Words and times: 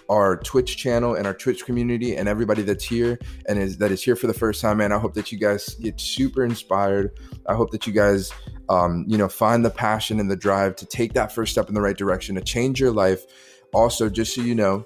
our 0.08 0.38
Twitch 0.38 0.76
channel 0.76 1.14
and 1.14 1.26
our 1.26 1.34
Twitch 1.34 1.64
community 1.64 2.16
and 2.16 2.28
everybody 2.28 2.62
that's 2.62 2.84
here 2.84 3.18
and 3.46 3.58
is 3.58 3.78
that 3.78 3.92
is 3.92 4.02
here 4.02 4.16
for 4.16 4.26
the 4.26 4.34
first 4.34 4.60
time, 4.60 4.78
man. 4.78 4.92
I 4.92 4.98
hope 4.98 5.14
that 5.14 5.30
you 5.30 5.38
guys 5.38 5.74
get 5.76 6.00
super 6.00 6.44
inspired. 6.44 7.12
I 7.46 7.54
hope 7.54 7.70
that 7.70 7.86
you 7.86 7.92
guys 7.92 8.32
um, 8.70 9.04
you 9.08 9.18
know, 9.18 9.28
find 9.28 9.64
the 9.64 9.70
passion 9.70 10.20
and 10.20 10.30
the 10.30 10.36
drive 10.36 10.76
to 10.76 10.86
take 10.86 11.12
that 11.14 11.32
first 11.32 11.52
step 11.52 11.68
in 11.68 11.74
the 11.74 11.80
right 11.80 11.96
direction, 11.96 12.36
to 12.36 12.40
change 12.40 12.80
your 12.80 12.92
life 12.92 13.26
also, 13.72 14.08
just 14.08 14.34
so 14.34 14.42
you 14.42 14.54
know, 14.54 14.84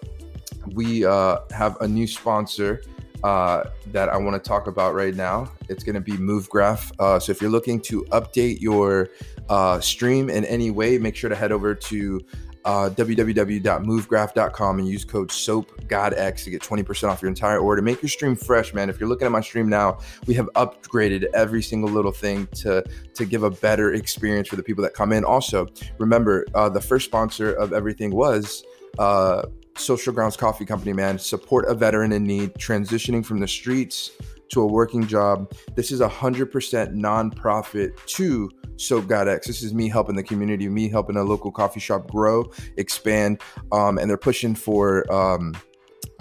we 0.73 1.05
uh, 1.05 1.39
have 1.51 1.81
a 1.81 1.89
new 1.89 2.07
sponsor 2.07 2.83
uh, 3.23 3.65
that 3.87 4.09
I 4.11 4.17
want 4.19 4.43
to 4.43 4.49
talk 4.49 4.67
about 4.67 4.95
right 4.95 5.15
now. 5.15 5.51
It's 5.69 5.83
going 5.83 5.95
to 5.95 6.01
be 6.01 6.13
MoveGraph. 6.13 6.93
Uh, 6.99 7.19
so 7.19 7.33
if 7.33 7.41
you're 7.41 7.51
looking 7.51 7.81
to 7.83 8.05
update 8.11 8.61
your 8.61 9.09
uh, 9.49 9.81
stream 9.81 10.29
in 10.29 10.45
any 10.45 10.71
way, 10.71 10.99
make 10.99 11.17
sure 11.17 11.31
to 11.31 11.37
head 11.37 11.51
over 11.51 11.75
to 11.75 12.21
uh, 12.65 12.89
www.movegraph.com 12.91 14.79
and 14.79 14.89
use 14.89 15.05
code 15.05 15.29
SOAPGodX 15.29 16.45
to 16.45 16.51
get 16.51 16.63
20% 16.63 17.09
off 17.09 17.21
your 17.21 17.29
entire 17.29 17.59
order. 17.59 17.83
Make 17.83 18.03
your 18.03 18.09
stream 18.09 18.37
fresh, 18.37 18.73
man. 18.73 18.89
If 18.89 18.99
you're 18.99 19.09
looking 19.09 19.27
at 19.27 19.33
my 19.33 19.43
stream 19.43 19.69
now, 19.69 19.99
we 20.27 20.35
have 20.35 20.49
upgraded 20.55 21.25
every 21.35 21.63
single 21.63 21.91
little 21.91 22.13
thing 22.13 22.47
to, 22.57 22.83
to 23.15 23.25
give 23.25 23.43
a 23.43 23.51
better 23.51 23.95
experience 23.95 24.49
for 24.49 24.57
the 24.57 24.63
people 24.63 24.83
that 24.85 24.95
come 24.95 25.13
in. 25.13 25.25
Also, 25.25 25.67
remember, 25.99 26.47
uh, 26.55 26.69
the 26.69 26.81
first 26.81 27.05
sponsor 27.05 27.53
of 27.53 27.73
everything 27.73 28.15
was 28.15 28.65
uh, 28.99 29.43
Social 29.77 30.13
Grounds 30.13 30.37
Coffee 30.37 30.65
Company, 30.65 30.93
man. 30.93 31.19
Support 31.19 31.67
a 31.69 31.75
veteran 31.75 32.13
in 32.13 32.25
need, 32.25 32.55
transitioning 32.55 33.25
from 33.25 33.41
the 33.41 33.49
streets 33.49 34.11
to 34.51 34.61
a 34.61 34.67
working 34.67 35.07
job. 35.07 35.53
This 35.75 35.91
is 35.91 36.01
a 36.01 36.09
100% 36.09 36.51
nonprofit 36.95 38.05
to 38.07 38.51
Soap 38.77 39.07
God 39.07 39.29
X. 39.29 39.47
This 39.47 39.63
is 39.63 39.75
me 39.75 39.89
helping 39.89 40.17
the 40.17 40.23
community, 40.23 40.69
me 40.69 40.89
helping 40.89 41.17
a 41.17 41.23
local 41.23 41.51
coffee 41.51 41.81
shop 41.81 42.11
grow, 42.11 42.51
expand, 42.77 43.41
um, 43.73 43.99
and 43.99 44.09
they're 44.09 44.17
pushing 44.17 44.55
for 44.55 45.11
um, 45.13 45.55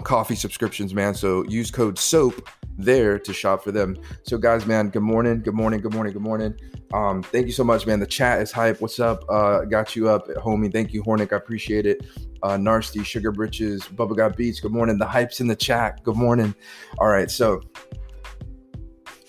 coffee 0.02 0.36
subscriptions, 0.36 0.94
man. 0.94 1.14
So 1.14 1.44
use 1.44 1.70
code 1.70 1.98
SOAP 1.98 2.48
there 2.76 3.18
to 3.18 3.32
shop 3.32 3.62
for 3.62 3.72
them. 3.72 3.96
So, 4.22 4.36
guys, 4.38 4.66
man, 4.66 4.90
good 4.90 5.02
morning, 5.02 5.40
good 5.42 5.54
morning, 5.54 5.80
good 5.80 5.94
morning, 5.94 6.12
good 6.12 6.22
morning. 6.22 6.54
Um, 6.94 7.24
thank 7.24 7.46
you 7.46 7.52
so 7.52 7.64
much, 7.64 7.88
man. 7.88 7.98
The 7.98 8.06
chat 8.06 8.40
is 8.40 8.52
hype. 8.52 8.80
What's 8.80 9.00
up? 9.00 9.24
Uh, 9.28 9.64
got 9.64 9.96
you 9.96 10.08
up, 10.08 10.28
homie. 10.28 10.72
Thank 10.72 10.92
you, 10.92 11.02
Hornick. 11.02 11.32
I 11.32 11.36
appreciate 11.36 11.86
it. 11.86 12.06
Uh, 12.44 12.56
Narsty, 12.56 13.04
Sugar 13.04 13.32
Britches, 13.32 13.82
Bubba 13.82 14.16
Got 14.16 14.36
Beats. 14.36 14.60
Good 14.60 14.70
morning. 14.70 14.96
The 14.96 15.06
hype's 15.06 15.40
in 15.40 15.48
the 15.48 15.56
chat. 15.56 16.04
Good 16.04 16.14
morning. 16.14 16.54
All 16.98 17.08
right, 17.08 17.28
so 17.28 17.60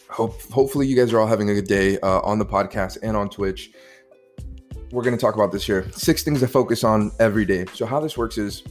hope 0.10 0.40
hopefully 0.44 0.86
you 0.86 0.96
guys 0.96 1.12
are 1.12 1.20
all 1.20 1.26
having 1.26 1.50
a 1.50 1.56
good 1.56 1.68
day 1.68 1.98
uh, 2.02 2.20
on 2.20 2.38
the 2.38 2.46
podcast 2.46 3.00
and 3.02 3.18
on 3.18 3.30
Twitch. 3.32 3.72
We're 4.92 5.04
going 5.04 5.16
to 5.16 5.22
talk 5.22 5.34
about 5.34 5.52
this 5.52 5.66
here. 5.66 5.92
Six 5.92 6.22
things 6.22 6.42
to 6.42 6.48
focus 6.48 6.84
on 6.84 7.12
every 7.20 7.46
day. 7.46 7.66
So 7.74 7.88
how 7.88 8.00
this 8.00 8.16
works 8.16 8.38
is 8.38 8.62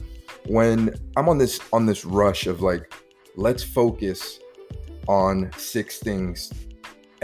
when 0.47 0.95
I'm 1.17 1.27
on 1.27 1.37
this 1.37 1.59
on 1.73 1.85
this 1.85 2.05
rush 2.05 2.47
of 2.47 2.61
like, 2.61 2.93
let's 3.35 3.61
focus 3.61 4.39
on 5.07 5.51
six 5.57 5.99
things 5.99 6.53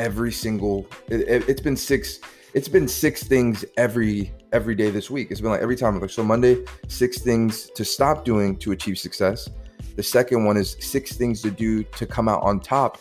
every 0.01 0.31
single 0.31 0.87
it, 1.09 1.21
it, 1.21 1.47
it's 1.47 1.61
been 1.61 1.77
six 1.77 2.19
it's 2.53 2.67
been 2.67 2.87
six 2.87 3.23
things 3.23 3.63
every 3.77 4.33
every 4.51 4.75
day 4.75 4.89
this 4.89 5.09
week. 5.09 5.31
It's 5.31 5.39
been 5.39 5.51
like 5.51 5.61
every 5.61 5.77
time. 5.77 5.99
Like 6.01 6.09
so 6.09 6.23
monday 6.23 6.65
six 6.87 7.19
things 7.19 7.69
to 7.69 7.85
stop 7.85 8.25
doing 8.25 8.57
to 8.57 8.71
achieve 8.71 8.97
success. 8.97 9.47
The 9.95 10.03
second 10.03 10.43
one 10.43 10.57
is 10.57 10.75
six 10.79 11.15
things 11.15 11.41
to 11.43 11.51
do 11.51 11.83
to 11.83 12.05
come 12.05 12.27
out 12.27 12.41
on 12.41 12.59
top 12.59 12.97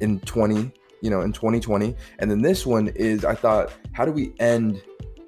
in 0.00 0.18
20 0.20 0.72
you 1.02 1.10
know 1.10 1.20
in 1.20 1.32
2020 1.32 1.94
and 2.18 2.30
then 2.30 2.40
this 2.40 2.64
one 2.66 2.88
is 2.88 3.24
i 3.24 3.34
thought 3.34 3.72
how 3.92 4.04
do 4.04 4.12
we 4.12 4.32
end 4.38 4.82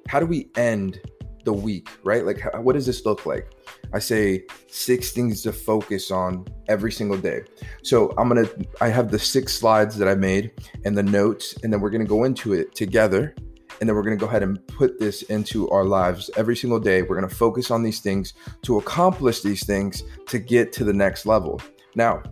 how 0.07 0.19
do 0.19 0.25
we 0.25 0.49
end 0.55 0.99
the 1.43 1.53
week 1.53 1.89
right 2.03 2.25
like 2.25 2.41
what 2.61 2.73
does 2.73 2.85
this 2.85 3.05
look 3.05 3.25
like 3.25 3.49
I 3.93 3.99
say 3.99 4.45
six 4.67 5.11
things 5.11 5.43
to 5.43 5.53
focus 5.53 6.09
on 6.09 6.47
every 6.67 6.91
single 6.91 7.17
day. 7.17 7.43
So 7.83 8.11
I'm 8.17 8.27
gonna, 8.27 8.49
I 8.81 8.89
have 8.89 9.11
the 9.11 9.19
six 9.19 9.53
slides 9.53 9.95
that 9.97 10.07
I 10.07 10.15
made 10.15 10.51
and 10.83 10.97
the 10.97 11.03
notes, 11.03 11.55
and 11.63 11.71
then 11.71 11.79
we're 11.79 11.91
gonna 11.91 12.05
go 12.05 12.23
into 12.23 12.53
it 12.53 12.73
together. 12.75 13.35
And 13.79 13.89
then 13.89 13.95
we're 13.95 14.03
gonna 14.03 14.17
go 14.17 14.27
ahead 14.27 14.43
and 14.43 14.65
put 14.67 14.99
this 14.99 15.23
into 15.23 15.69
our 15.69 15.83
lives 15.83 16.29
every 16.37 16.55
single 16.55 16.79
day. 16.79 17.03
We're 17.03 17.15
gonna 17.15 17.29
focus 17.29 17.69
on 17.69 17.83
these 17.83 17.99
things 17.99 18.33
to 18.63 18.79
accomplish 18.79 19.41
these 19.41 19.65
things 19.65 20.03
to 20.27 20.39
get 20.39 20.73
to 20.73 20.83
the 20.83 20.93
next 20.93 21.25
level. 21.25 21.61
Now, 21.95 22.23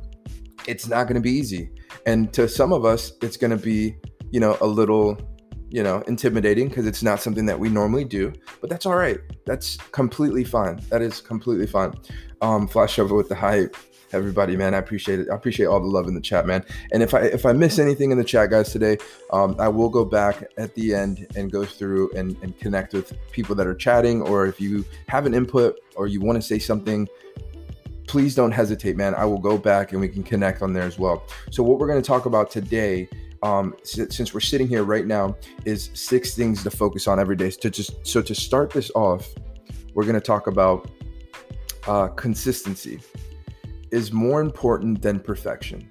it's 0.67 0.87
not 0.87 1.07
gonna 1.07 1.19
be 1.19 1.31
easy. 1.31 1.69
And 2.07 2.33
to 2.33 2.47
some 2.47 2.73
of 2.73 2.85
us, 2.85 3.13
it's 3.21 3.37
gonna 3.37 3.57
be, 3.57 3.97
you 4.31 4.39
know, 4.39 4.57
a 4.61 4.67
little 4.67 5.17
you 5.71 5.81
know, 5.81 6.01
intimidating 6.01 6.67
because 6.67 6.85
it's 6.85 7.01
not 7.01 7.21
something 7.21 7.45
that 7.45 7.57
we 7.57 7.69
normally 7.69 8.03
do, 8.03 8.33
but 8.59 8.69
that's 8.69 8.85
all 8.85 8.95
right. 8.95 9.19
That's 9.45 9.77
completely 9.77 10.43
fine. 10.43 10.81
That 10.89 11.01
is 11.01 11.21
completely 11.21 11.65
fine. 11.65 11.93
Um, 12.41 12.67
flash 12.67 12.99
over 12.99 13.15
with 13.15 13.29
the 13.29 13.35
hype, 13.35 13.77
everybody, 14.11 14.57
man. 14.57 14.73
I 14.73 14.79
appreciate 14.79 15.21
it. 15.21 15.29
I 15.31 15.35
appreciate 15.35 15.67
all 15.67 15.79
the 15.79 15.87
love 15.87 16.07
in 16.07 16.13
the 16.13 16.21
chat, 16.21 16.45
man. 16.45 16.65
And 16.91 17.01
if 17.01 17.13
I 17.13 17.21
if 17.21 17.45
I 17.45 17.53
miss 17.53 17.79
anything 17.79 18.11
in 18.11 18.17
the 18.17 18.23
chat, 18.23 18.49
guys, 18.49 18.73
today, 18.73 18.97
um, 19.31 19.55
I 19.59 19.69
will 19.69 19.89
go 19.89 20.03
back 20.03 20.43
at 20.57 20.75
the 20.75 20.93
end 20.93 21.25
and 21.37 21.49
go 21.49 21.63
through 21.63 22.11
and, 22.11 22.35
and 22.41 22.57
connect 22.59 22.93
with 22.93 23.13
people 23.31 23.55
that 23.55 23.65
are 23.65 23.75
chatting, 23.75 24.21
or 24.23 24.47
if 24.47 24.59
you 24.59 24.83
have 25.07 25.25
an 25.25 25.33
input 25.33 25.79
or 25.95 26.07
you 26.07 26.19
want 26.19 26.35
to 26.35 26.41
say 26.41 26.59
something 26.59 27.07
please 28.07 28.35
don't 28.35 28.51
hesitate, 28.51 28.97
man. 28.97 29.15
I 29.15 29.23
will 29.23 29.39
go 29.39 29.57
back 29.57 29.93
and 29.93 30.01
we 30.01 30.09
can 30.09 30.21
connect 30.21 30.61
on 30.61 30.73
there 30.73 30.83
as 30.83 30.99
well. 30.99 31.23
So, 31.49 31.63
what 31.63 31.79
we're 31.79 31.87
going 31.87 32.01
to 32.01 32.05
talk 32.05 32.25
about 32.25 32.51
today 32.51 33.07
um, 33.43 33.75
since 33.83 34.33
we're 34.33 34.39
sitting 34.39 34.67
here 34.67 34.83
right 34.83 35.05
now, 35.05 35.35
is 35.65 35.89
six 35.93 36.35
things 36.35 36.63
to 36.63 36.71
focus 36.71 37.07
on 37.07 37.19
every 37.19 37.35
day. 37.35 37.49
To 37.49 37.69
just 37.69 38.05
so 38.05 38.21
to 38.21 38.35
start 38.35 38.71
this 38.71 38.91
off, 38.95 39.27
we're 39.93 40.03
going 40.03 40.15
to 40.15 40.21
talk 40.21 40.47
about 40.47 40.89
uh, 41.87 42.07
consistency 42.09 43.01
is 43.91 44.11
more 44.13 44.41
important 44.41 45.01
than 45.01 45.19
perfection. 45.19 45.89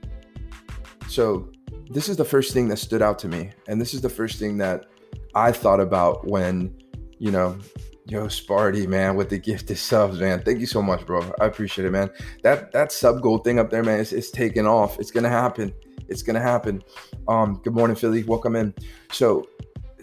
So 1.08 1.50
this 1.90 2.08
is 2.08 2.16
the 2.16 2.24
first 2.24 2.52
thing 2.52 2.68
that 2.68 2.78
stood 2.78 3.02
out 3.02 3.18
to 3.20 3.28
me, 3.28 3.50
and 3.68 3.80
this 3.80 3.94
is 3.94 4.00
the 4.00 4.08
first 4.08 4.38
thing 4.38 4.56
that 4.58 4.86
I 5.34 5.52
thought 5.52 5.80
about 5.80 6.26
when, 6.26 6.74
you 7.18 7.30
know, 7.30 7.58
yo 8.06 8.26
Sparty 8.26 8.88
man 8.88 9.16
with 9.16 9.28
the 9.28 9.38
gift 9.38 9.70
of 9.70 9.78
subs, 9.78 10.20
man. 10.20 10.42
Thank 10.42 10.60
you 10.60 10.66
so 10.66 10.82
much, 10.82 11.04
bro. 11.06 11.32
I 11.40 11.46
appreciate 11.46 11.84
it, 11.84 11.90
man. 11.90 12.10
That 12.42 12.72
that 12.72 12.92
sub 12.92 13.22
goal 13.22 13.38
thing 13.38 13.58
up 13.58 13.70
there, 13.70 13.82
man, 13.82 14.00
it's, 14.00 14.12
it's 14.12 14.30
taking 14.30 14.66
off. 14.66 14.98
It's 14.98 15.10
gonna 15.10 15.28
happen. 15.28 15.72
It's 16.10 16.22
gonna 16.22 16.40
happen. 16.40 16.82
Um, 17.28 17.60
good 17.62 17.74
morning, 17.74 17.96
Philly. 17.96 18.24
Welcome 18.24 18.56
in. 18.56 18.74
So, 19.12 19.48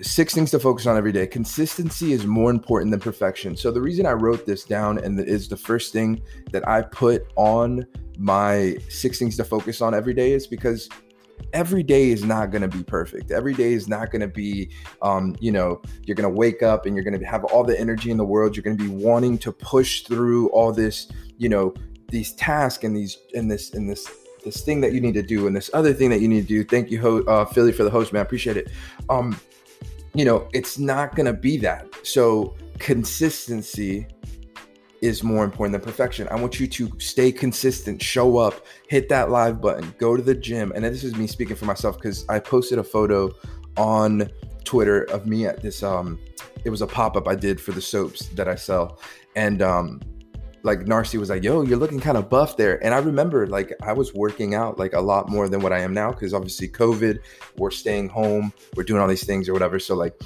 six 0.02 0.34
things 0.34 0.52
to 0.52 0.60
focus 0.60 0.88
on 0.88 0.98
every 0.98 1.12
day. 1.12 1.28
Consistency 1.28 2.14
is 2.14 2.26
more 2.26 2.50
important 2.50 2.92
than 2.92 3.00
perfection. 3.00 3.56
So, 3.56 3.72
the 3.72 3.82
reason 3.82 4.06
I 4.06 4.14
wrote 4.14 4.46
this 4.46 4.64
down 4.64 4.98
and 5.00 5.20
is 5.20 5.48
the 5.48 5.58
first 5.58 5.94
thing 5.94 6.22
that 6.52 6.68
I 6.68 6.82
put 6.82 7.26
on 7.36 7.86
my 8.18 8.78
six 8.90 9.20
things 9.20 9.38
to 9.38 9.44
focus 9.44 9.82
on 9.82 9.94
every 9.94 10.14
day 10.14 10.32
is 10.32 10.48
because 10.48 10.90
every 11.54 11.84
day 11.84 12.10
is 12.10 12.24
not 12.24 12.52
going 12.52 12.62
to 12.62 12.68
be 12.68 12.84
perfect. 12.84 13.32
Every 13.32 13.54
day 13.54 13.74
is 13.74 13.88
not 13.88 14.12
going 14.12 14.22
to 14.22 14.28
be, 14.28 14.72
um, 15.02 15.36
you 15.40 15.52
know, 15.52 15.82
you're 16.04 16.16
going 16.16 16.30
to 16.30 16.36
wake 16.36 16.64
up 16.64 16.86
and 16.86 16.96
you're 16.96 17.04
going 17.04 17.20
to 17.20 17.26
have 17.26 17.44
all 17.46 17.64
the 17.64 17.80
energy 17.80 18.12
in 18.12 18.18
the 18.18 18.26
world. 18.26 18.56
You're 18.56 18.64
going 18.64 18.78
to 18.78 18.84
be 18.84 18.90
wanting 18.90 19.38
to 19.40 19.52
push 19.52 20.02
through 20.02 20.50
all 20.50 20.72
this, 20.72 21.12
you 21.38 21.50
know, 21.50 21.74
these 22.10 22.34
tasks 22.34 22.84
and 22.84 22.96
these 22.96 23.18
and 23.36 23.52
this 23.52 23.74
and 23.74 23.90
this 23.90 24.08
this 24.48 24.62
thing 24.62 24.82
that 24.82 24.94
you 24.94 25.02
need 25.02 25.14
to 25.14 25.22
do 25.22 25.48
and 25.48 25.56
this 25.56 25.70
other 25.74 25.94
thing 25.94 26.10
that 26.10 26.22
you 26.22 26.28
need 26.28 26.42
to 26.42 26.48
do. 26.48 26.64
Thank 26.64 26.90
you, 26.90 27.26
uh, 27.28 27.46
Philly, 27.46 27.72
for 27.72 27.84
the 27.84 27.90
host, 27.90 28.14
man. 28.14 28.22
I 28.22 28.24
appreciate 28.24 28.58
it. 28.58 28.72
Um, 29.10 29.40
you 30.14 30.26
know, 30.26 30.48
it's 30.54 30.80
not 30.80 31.16
going 31.16 31.26
to 31.26 31.34
be 31.34 31.58
that. 31.58 31.88
So 32.04 32.56
consistency 32.80 34.08
is 35.02 35.24
more 35.24 35.44
important 35.44 35.74
than 35.74 35.82
perfection. 35.82 36.28
I 36.32 36.36
want 36.36 36.60
you 36.60 36.68
to 36.68 37.00
stay 37.00 37.32
consistent, 37.32 38.02
show 38.02 38.38
up, 38.38 38.66
hit 38.88 39.10
that 39.10 39.30
live 39.30 39.62
button, 39.62 39.94
go 40.00 40.16
to 40.16 40.24
the 40.24 40.34
gym. 40.34 40.72
And 40.74 40.84
this 40.84 41.04
is 41.04 41.16
me 41.16 41.28
speaking 41.28 41.56
for 41.56 41.66
myself 41.66 41.98
because 41.98 42.26
I 42.30 42.40
posted 42.40 42.80
a 42.80 42.84
photo 42.84 43.32
on 43.76 44.30
Twitter 44.64 45.04
of 45.04 45.28
me 45.28 45.46
at 45.46 45.62
this 45.62 45.82
um 45.84 46.20
it 46.66 46.70
was 46.70 46.82
a 46.82 46.88
pop-up 46.88 47.28
I 47.28 47.36
did 47.36 47.62
for 47.62 47.72
the 47.72 47.82
soaps 47.82 48.28
that 48.30 48.50
I 48.50 48.56
sell. 48.56 49.00
And 49.36 49.62
um 49.62 50.02
like 50.64 50.80
Narcy 50.80 51.20
was 51.20 51.30
like, 51.30 51.44
"Yo, 51.44 51.62
you're 51.62 51.78
looking 51.78 52.00
kind 52.00 52.18
of 52.18 52.30
buff 52.30 52.58
there." 52.58 52.84
And 52.84 52.94
I 52.94 53.00
remember 53.00 53.48
like 53.48 53.74
I 53.84 53.94
was 53.94 54.14
working 54.14 54.56
out 54.56 54.78
like 54.78 54.94
a 54.94 55.02
lot 55.02 55.30
more 55.30 55.48
than 55.50 55.62
what 55.62 55.74
I 55.74 55.80
am 55.80 55.94
now 55.94 56.12
because 56.12 56.34
obviously 56.34 56.68
COVID, 56.68 57.20
we're 57.58 57.72
staying 57.72 58.10
home, 58.10 58.54
we're 58.76 58.84
doing 58.84 59.02
all 59.02 59.08
these 59.08 59.26
things 59.26 59.48
or 59.50 59.54
whatever. 59.54 59.80
So 59.80 59.96
like 59.96 60.20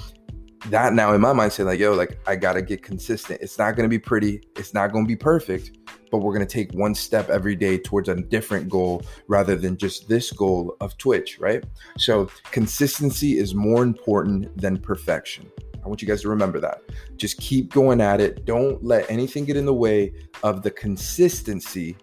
that 0.68 0.92
now 0.92 1.12
in 1.12 1.20
my 1.20 1.32
mind 1.32 1.52
saying 1.52 1.68
like, 1.68 1.80
"Yo, 1.80 1.92
like 1.94 2.18
I 2.26 2.36
got 2.36 2.54
to 2.54 2.62
get 2.62 2.82
consistent. 2.82 3.40
It's 3.40 3.58
not 3.58 3.76
to 3.84 3.88
be 3.88 3.98
pretty, 3.98 4.42
it's 4.56 4.74
not 4.74 4.92
to 5.04 5.08
be 5.08 5.16
perfect, 5.16 5.78
but 6.10 6.18
we're 6.18 6.34
to 6.46 6.52
take 6.52 6.72
one 6.72 6.94
step 6.94 7.30
every 7.30 7.56
day 7.56 7.78
towards 7.78 8.08
a 8.08 8.14
different 8.14 8.68
goal 8.68 9.02
rather 9.26 9.56
than 9.56 9.76
just 9.76 10.08
this 10.08 10.30
goal 10.30 10.76
of 10.80 10.96
Twitch, 10.98 11.38
right? 11.40 11.64
So, 11.98 12.30
consistency 12.52 13.38
is 13.38 13.54
more 13.54 13.82
important 13.82 14.56
than 14.56 14.76
perfection. 14.76 15.50
I 15.84 15.88
want 15.88 16.02
you 16.02 16.08
guys 16.08 16.22
to 16.22 16.28
remember 16.28 16.60
that. 16.60 16.82
Just 17.16 17.38
keep 17.38 17.72
going 17.72 18.00
at 18.00 18.20
it. 18.20 18.44
Don't 18.44 18.84
let 18.84 19.10
anything 19.10 19.44
get 19.44 19.56
in 19.56 19.66
the 19.66 19.74
way 19.74 20.12
of 20.42 20.62
the 20.62 20.70
consistency 20.70 21.96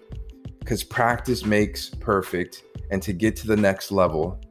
because 0.60 0.84
practice 0.84 1.46
makes 1.46 1.90
perfect. 1.90 2.64
And 2.92 3.02
to 3.04 3.14
get 3.14 3.36
to 3.38 3.48
the 3.48 3.56
next 3.56 3.92
level, 3.92 4.42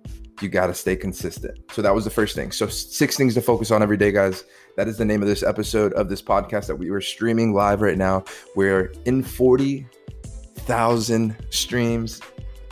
you 0.40 0.48
got 0.48 0.68
to 0.68 0.74
stay 0.74 0.96
consistent. 0.96 1.58
So 1.72 1.82
that 1.82 1.94
was 1.94 2.04
the 2.04 2.10
first 2.10 2.34
thing. 2.34 2.52
So, 2.52 2.68
six 2.68 3.16
things 3.16 3.34
to 3.34 3.42
focus 3.42 3.70
on 3.70 3.82
every 3.82 3.96
day, 3.96 4.12
guys. 4.12 4.44
That 4.76 4.86
is 4.86 4.96
the 4.96 5.04
name 5.04 5.22
of 5.22 5.28
this 5.28 5.42
episode 5.42 5.92
of 5.94 6.08
this 6.08 6.22
podcast 6.22 6.68
that 6.68 6.76
we 6.76 6.90
were 6.90 7.00
streaming 7.00 7.52
live 7.52 7.82
right 7.82 7.98
now. 7.98 8.22
We're 8.54 8.92
in 9.04 9.24
40,000 9.24 11.36
streams 11.50 12.20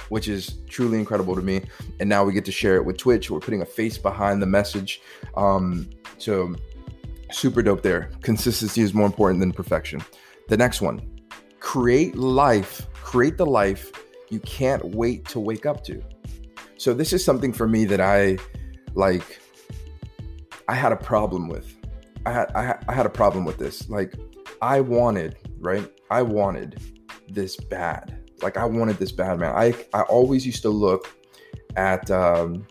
which 0.08 0.28
is 0.28 0.58
truly 0.68 0.98
incredible 0.98 1.34
to 1.34 1.42
me. 1.42 1.62
And 2.00 2.08
now 2.08 2.24
we 2.24 2.32
get 2.32 2.44
to 2.46 2.52
share 2.52 2.76
it 2.76 2.84
with 2.84 2.96
Twitch. 2.96 3.30
We're 3.30 3.40
putting 3.40 3.62
a 3.62 3.66
face 3.66 3.98
behind 3.98 4.40
the 4.40 4.46
message. 4.46 5.00
Um, 5.36 5.90
so 6.18 6.54
super 7.30 7.62
dope 7.62 7.82
there. 7.82 8.10
Consistency 8.22 8.82
is 8.82 8.94
more 8.94 9.06
important 9.06 9.40
than 9.40 9.52
perfection. 9.52 10.02
The 10.48 10.56
next 10.56 10.80
one, 10.80 11.00
create 11.60 12.16
life, 12.16 12.86
create 12.94 13.36
the 13.36 13.46
life 13.46 13.92
you 14.28 14.40
can't 14.40 14.84
wait 14.84 15.24
to 15.26 15.40
wake 15.40 15.66
up 15.66 15.84
to. 15.84 16.02
So 16.78 16.92
this 16.92 17.12
is 17.12 17.24
something 17.24 17.52
for 17.52 17.66
me 17.66 17.84
that 17.86 18.00
I 18.00 18.38
like 18.94 19.40
I 20.68 20.74
had 20.74 20.92
a 20.92 20.96
problem 20.96 21.48
with. 21.48 21.74
I 22.24 22.32
had 22.32 22.52
I, 22.54 22.78
I 22.88 22.92
had 22.92 23.06
a 23.06 23.10
problem 23.10 23.44
with 23.44 23.58
this. 23.58 23.88
Like 23.88 24.14
I 24.60 24.80
wanted, 24.80 25.36
right? 25.58 25.90
I 26.10 26.22
wanted 26.22 26.80
this 27.28 27.56
bad. 27.56 28.18
Like 28.42 28.56
I 28.56 28.64
wanted 28.64 28.98
this 28.98 29.12
bad, 29.12 29.38
man. 29.38 29.54
I 29.54 29.74
I 29.94 30.02
always 30.02 30.44
used 30.44 30.62
to 30.62 30.70
look 30.70 31.16
at 31.76 32.10
um 32.10 32.66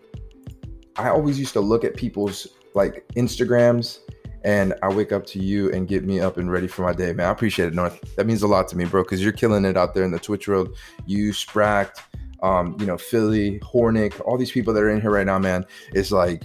I 0.98 1.10
always 1.10 1.40
used 1.40 1.54
to 1.54 1.62
look 1.62 1.84
at 1.84 1.96
people's 1.96 2.48
like 2.76 3.06
Instagrams 3.16 4.00
and 4.46 4.76
I 4.84 4.94
wake 4.94 5.12
up 5.12 5.26
to 5.28 5.40
you 5.40 5.72
and 5.72 5.88
get 5.88 6.06
me 6.06 6.20
up 6.20 6.38
and 6.38 6.52
ready 6.52 6.68
for 6.68 6.84
my 6.84 6.94
day, 6.94 7.12
man. 7.14 7.28
I 7.28 7.32
appreciate 7.32 7.68
it, 7.68 7.74
North. 7.74 8.00
That 8.16 8.28
means 8.28 8.44
a 8.44 8.48
lot 8.48 8.68
to 8.68 8.78
me, 8.78 8.86
bro, 8.86 9.02
because 9.02 9.24
you're 9.24 9.34
killing 9.34 9.66
it 9.66 9.76
out 9.76 9.96
there 9.96 10.04
in 10.04 10.12
the 10.12 10.20
Twitch 10.20 10.48
world. 10.48 10.78
You, 11.08 11.34
Spracked, 11.34 12.04
um, 12.44 12.78
you 12.80 12.86
know, 12.86 12.96
Philly, 12.96 13.60
Hornick, 13.62 14.22
all 14.22 14.38
these 14.38 14.52
people 14.52 14.72
that 14.76 14.84
are 14.84 14.92
in 14.92 15.02
here 15.02 15.10
right 15.10 15.26
now, 15.26 15.40
man, 15.40 15.66
is 15.96 16.12
like, 16.12 16.44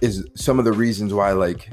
is 0.00 0.26
some 0.34 0.58
of 0.58 0.64
the 0.64 0.72
reasons 0.72 1.12
why, 1.12 1.32
like, 1.32 1.68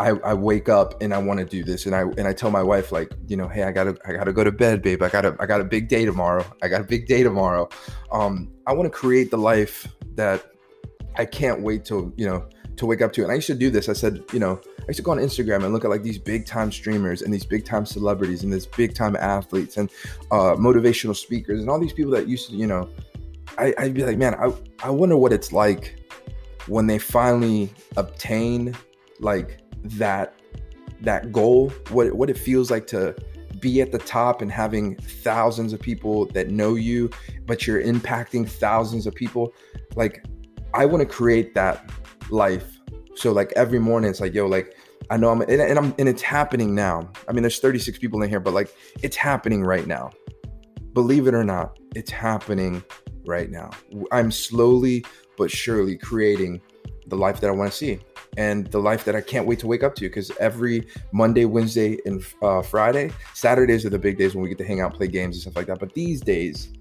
I, 0.00 0.08
I 0.24 0.34
wake 0.34 0.68
up 0.68 1.00
and 1.00 1.14
I 1.14 1.18
want 1.18 1.38
to 1.38 1.44
do 1.44 1.62
this 1.62 1.84
and 1.84 1.94
I 1.94 2.00
and 2.00 2.26
I 2.26 2.32
tell 2.32 2.50
my 2.50 2.62
wife 2.62 2.90
like 2.90 3.12
you 3.28 3.36
know 3.36 3.46
hey 3.46 3.64
I 3.64 3.70
gotta 3.70 3.98
I 4.06 4.14
gotta 4.14 4.32
go 4.32 4.42
to 4.42 4.50
bed 4.50 4.80
babe 4.80 5.02
I 5.02 5.10
gotta 5.10 5.36
I 5.38 5.44
got 5.44 5.60
a 5.60 5.64
big 5.64 5.88
day 5.88 6.06
tomorrow 6.06 6.42
I 6.62 6.68
got 6.68 6.80
a 6.80 6.84
big 6.84 7.06
day 7.06 7.22
tomorrow 7.22 7.68
um 8.10 8.50
I 8.66 8.72
want 8.72 8.90
to 8.90 8.98
create 8.98 9.30
the 9.30 9.36
life 9.36 9.86
that 10.14 10.52
I 11.16 11.26
can't 11.26 11.60
wait 11.60 11.84
to 11.86 12.14
you 12.16 12.26
know 12.26 12.48
to 12.80 12.86
wake 12.86 13.00
up 13.00 13.12
to 13.12 13.22
and 13.22 13.30
I 13.30 13.36
used 13.36 13.46
to 13.46 13.54
do 13.54 13.70
this 13.70 13.88
I 13.88 13.92
said 13.92 14.22
you 14.32 14.38
know 14.38 14.60
I 14.80 14.84
used 14.88 14.98
to 14.98 15.02
go 15.02 15.12
on 15.12 15.18
Instagram 15.18 15.64
and 15.64 15.72
look 15.72 15.84
at 15.84 15.90
like 15.90 16.02
these 16.02 16.18
big 16.18 16.46
time 16.46 16.72
streamers 16.72 17.22
and 17.22 17.32
these 17.32 17.46
big 17.46 17.64
time 17.64 17.86
celebrities 17.86 18.42
and 18.42 18.52
these 18.52 18.66
big 18.66 18.94
time 18.94 19.16
athletes 19.16 19.76
and 19.76 19.90
uh, 20.30 20.54
motivational 20.56 21.16
speakers 21.16 21.60
and 21.60 21.70
all 21.70 21.78
these 21.78 21.92
people 21.92 22.12
that 22.12 22.28
used 22.28 22.50
to 22.50 22.56
you 22.56 22.66
know 22.66 22.88
I, 23.58 23.74
I'd 23.78 23.94
be 23.94 24.04
like 24.04 24.18
man 24.18 24.34
I 24.34 24.52
I 24.82 24.90
wonder 24.90 25.16
what 25.16 25.32
it's 25.32 25.52
like 25.52 25.96
when 26.66 26.86
they 26.86 26.98
finally 26.98 27.72
obtain 27.96 28.76
like 29.20 29.60
that 29.84 30.34
that 31.02 31.32
goal, 31.32 31.70
what 31.90 32.12
what 32.12 32.30
it 32.30 32.38
feels 32.38 32.70
like 32.70 32.86
to 32.88 33.14
be 33.58 33.80
at 33.80 33.92
the 33.92 33.98
top 33.98 34.42
and 34.42 34.50
having 34.50 34.96
thousands 34.96 35.72
of 35.72 35.80
people 35.80 36.26
that 36.26 36.50
know 36.50 36.74
you, 36.74 37.10
but 37.46 37.66
you're 37.66 37.82
impacting 37.82 38.48
thousands 38.48 39.06
of 39.06 39.14
people. 39.14 39.52
Like 39.96 40.24
I 40.74 40.86
want 40.86 41.00
to 41.00 41.06
create 41.06 41.54
that 41.54 41.90
life. 42.32 42.78
So 43.14 43.32
like 43.32 43.52
every 43.56 43.78
morning 43.78 44.10
it's 44.10 44.20
like, 44.20 44.34
yo, 44.34 44.46
like 44.46 44.76
I 45.10 45.16
know 45.16 45.30
I'm 45.30 45.42
and, 45.42 45.52
and 45.52 45.78
I'm 45.78 45.94
and 45.98 46.08
it's 46.08 46.22
happening 46.22 46.74
now. 46.74 47.10
I 47.28 47.32
mean, 47.32 47.42
there's 47.42 47.58
36 47.58 47.98
people 47.98 48.22
in 48.22 48.28
here, 48.28 48.40
but 48.40 48.54
like 48.54 48.74
it's 49.02 49.16
happening 49.16 49.62
right 49.64 49.86
now. 49.86 50.10
Believe 50.92 51.26
it 51.26 51.34
or 51.34 51.44
not, 51.44 51.78
it's 51.94 52.10
happening 52.10 52.82
right 53.26 53.50
now. 53.50 53.70
I'm 54.12 54.30
slowly 54.30 55.04
but 55.36 55.50
surely 55.50 55.96
creating 55.96 56.60
the 57.06 57.16
life 57.16 57.40
that 57.40 57.48
I 57.48 57.50
want 57.50 57.70
to 57.72 57.76
see 57.76 57.98
and 58.36 58.66
the 58.68 58.78
life 58.78 59.04
that 59.04 59.16
I 59.16 59.20
can't 59.20 59.46
wait 59.46 59.58
to 59.60 59.66
wake 59.66 59.82
up 59.82 59.94
to. 59.96 60.02
Because 60.02 60.30
every 60.38 60.86
Monday, 61.12 61.44
Wednesday, 61.44 61.98
and 62.06 62.24
uh, 62.42 62.62
Friday, 62.62 63.10
Saturdays 63.34 63.84
are 63.84 63.90
the 63.90 63.98
big 63.98 64.18
days 64.18 64.34
when 64.34 64.42
we 64.42 64.48
get 64.48 64.58
to 64.58 64.64
hang 64.64 64.80
out, 64.80 64.94
play 64.94 65.08
games, 65.08 65.36
and 65.36 65.42
stuff 65.42 65.56
like 65.56 65.66
that. 65.66 65.78
But 65.78 65.94
these 65.94 66.20
days, 66.20 66.72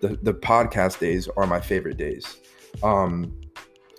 the 0.00 0.18
the 0.22 0.34
podcast 0.34 0.98
days 0.98 1.28
are 1.36 1.46
my 1.46 1.60
favorite 1.60 1.96
days. 1.96 2.38
Um, 2.82 3.38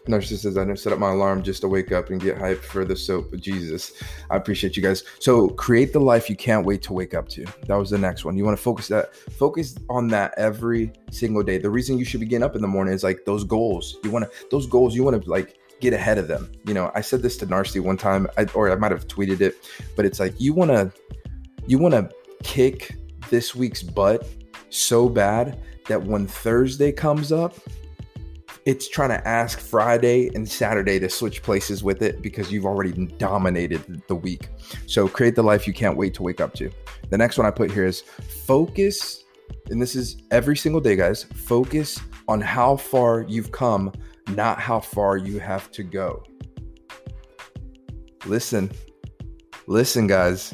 Narcissus 0.07 0.43
says, 0.43 0.57
I 0.57 0.63
never 0.63 0.75
set 0.75 0.93
up 0.93 0.99
my 0.99 1.11
alarm 1.11 1.43
just 1.43 1.61
to 1.61 1.67
wake 1.67 1.91
up 1.91 2.09
and 2.09 2.21
get 2.21 2.37
hyped 2.37 2.63
for 2.63 2.85
the 2.85 2.95
soap. 2.95 3.35
Jesus, 3.37 3.93
I 4.29 4.37
appreciate 4.37 4.77
you 4.77 4.83
guys. 4.83 5.03
So 5.19 5.49
create 5.49 5.93
the 5.93 5.99
life 5.99 6.29
you 6.29 6.35
can't 6.35 6.65
wait 6.65 6.81
to 6.83 6.93
wake 6.93 7.13
up 7.13 7.27
to. 7.29 7.45
That 7.67 7.75
was 7.75 7.89
the 7.89 7.97
next 7.97 8.25
one. 8.25 8.37
You 8.37 8.45
want 8.45 8.57
to 8.57 8.63
focus 8.63 8.87
that, 8.89 9.15
focus 9.15 9.75
on 9.89 10.07
that 10.09 10.33
every 10.37 10.91
single 11.11 11.43
day. 11.43 11.57
The 11.57 11.69
reason 11.69 11.97
you 11.97 12.05
should 12.05 12.19
be 12.19 12.25
getting 12.25 12.43
up 12.43 12.55
in 12.55 12.61
the 12.61 12.67
morning 12.67 12.93
is 12.93 13.03
like 13.03 13.25
those 13.25 13.43
goals. 13.43 13.97
You 14.03 14.11
want 14.11 14.25
to, 14.25 14.47
those 14.51 14.67
goals, 14.67 14.95
you 14.95 15.03
want 15.03 15.21
to 15.21 15.29
like 15.29 15.57
get 15.81 15.93
ahead 15.93 16.17
of 16.17 16.27
them. 16.27 16.51
You 16.65 16.73
know, 16.73 16.91
I 16.95 17.01
said 17.01 17.21
this 17.21 17.37
to 17.37 17.47
Narcy 17.47 17.81
one 17.81 17.97
time, 17.97 18.27
I, 18.37 18.45
or 18.53 18.71
I 18.71 18.75
might 18.75 18.91
have 18.91 19.07
tweeted 19.07 19.41
it, 19.41 19.55
but 19.95 20.05
it's 20.05 20.19
like 20.19 20.39
you 20.39 20.53
want 20.53 20.71
to 20.71 20.91
you 21.67 21.79
want 21.79 21.93
to 21.93 22.09
kick 22.43 22.95
this 23.29 23.55
week's 23.55 23.81
butt 23.81 24.27
so 24.69 25.09
bad 25.09 25.59
that 25.87 26.01
when 26.01 26.27
Thursday 26.27 26.91
comes 26.91 27.31
up, 27.31 27.55
it's 28.65 28.89
trying 28.89 29.09
to 29.09 29.27
ask 29.27 29.59
Friday 29.59 30.29
and 30.33 30.49
Saturday 30.49 30.99
to 30.99 31.09
switch 31.09 31.43
places 31.43 31.83
with 31.83 32.01
it 32.01 32.21
because 32.21 32.51
you've 32.51 32.65
already 32.65 32.91
dominated 33.17 34.01
the 34.07 34.15
week. 34.15 34.49
So 34.87 35.07
create 35.07 35.35
the 35.35 35.43
life 35.43 35.67
you 35.67 35.73
can't 35.73 35.97
wait 35.97 36.13
to 36.15 36.23
wake 36.23 36.41
up 36.41 36.53
to. 36.55 36.71
The 37.09 37.17
next 37.17 37.37
one 37.37 37.45
I 37.45 37.51
put 37.51 37.71
here 37.71 37.85
is 37.85 38.01
focus, 38.45 39.23
and 39.69 39.81
this 39.81 39.95
is 39.95 40.17
every 40.31 40.57
single 40.57 40.81
day, 40.81 40.95
guys. 40.95 41.23
Focus 41.23 41.99
on 42.27 42.41
how 42.41 42.75
far 42.77 43.23
you've 43.27 43.51
come 43.51 43.91
not 44.29 44.59
how 44.59 44.79
far 44.79 45.17
you 45.17 45.39
have 45.39 45.71
to 45.71 45.83
go. 45.83 46.23
Listen, 48.25 48.71
listen, 49.67 50.07
guys. 50.07 50.53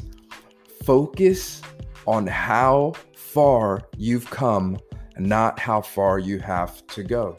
Focus 0.84 1.62
on 2.06 2.26
how 2.26 2.92
far 3.14 3.88
you've 3.96 4.28
come, 4.28 4.78
not 5.18 5.58
how 5.58 5.80
far 5.80 6.18
you 6.18 6.38
have 6.38 6.86
to 6.88 7.02
go. 7.02 7.36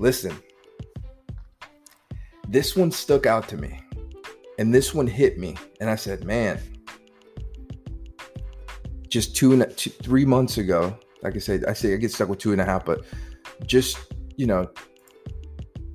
Listen, 0.00 0.34
this 2.48 2.74
one 2.74 2.90
stuck 2.90 3.26
out 3.26 3.46
to 3.48 3.58
me, 3.58 3.82
and 4.58 4.74
this 4.74 4.94
one 4.94 5.06
hit 5.06 5.38
me, 5.38 5.58
and 5.78 5.90
I 5.90 5.94
said, 5.94 6.24
man, 6.24 6.58
just 9.10 9.36
two 9.36 9.52
and 9.52 9.76
two, 9.76 9.90
three 9.90 10.24
months 10.24 10.56
ago, 10.56 10.98
like 11.22 11.36
I 11.36 11.38
said, 11.38 11.66
I 11.66 11.74
say 11.74 11.92
I 11.92 11.98
get 11.98 12.12
stuck 12.12 12.30
with 12.30 12.38
two 12.38 12.52
and 12.52 12.62
a 12.62 12.64
half, 12.64 12.86
but 12.86 13.04
just 13.66 13.98
you 14.38 14.46
know, 14.46 14.70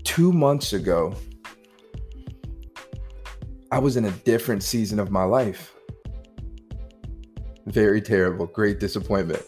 two 0.03 0.31
months 0.31 0.74
ago, 0.74 1.15
I 3.71 3.79
was 3.79 3.97
in 3.97 4.05
a 4.05 4.12
different 4.12 4.62
season 4.62 5.00
of 5.00 5.09
my 5.09 5.24
life. 5.24 5.75
Very 7.75 8.01
terrible, 8.01 8.46
great 8.48 8.79
disappointment. 8.79 9.44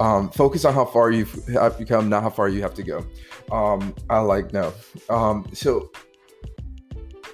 Um, 0.00 0.30
focus 0.30 0.64
on 0.64 0.74
how 0.74 0.84
far 0.84 1.12
you've 1.12 1.32
become, 1.78 2.08
not 2.08 2.24
how 2.24 2.30
far 2.30 2.48
you 2.48 2.60
have 2.60 2.74
to 2.74 2.82
go. 2.82 3.06
Um, 3.52 3.94
I 4.10 4.18
like 4.18 4.52
no. 4.52 4.72
Um, 5.08 5.46
so, 5.52 5.92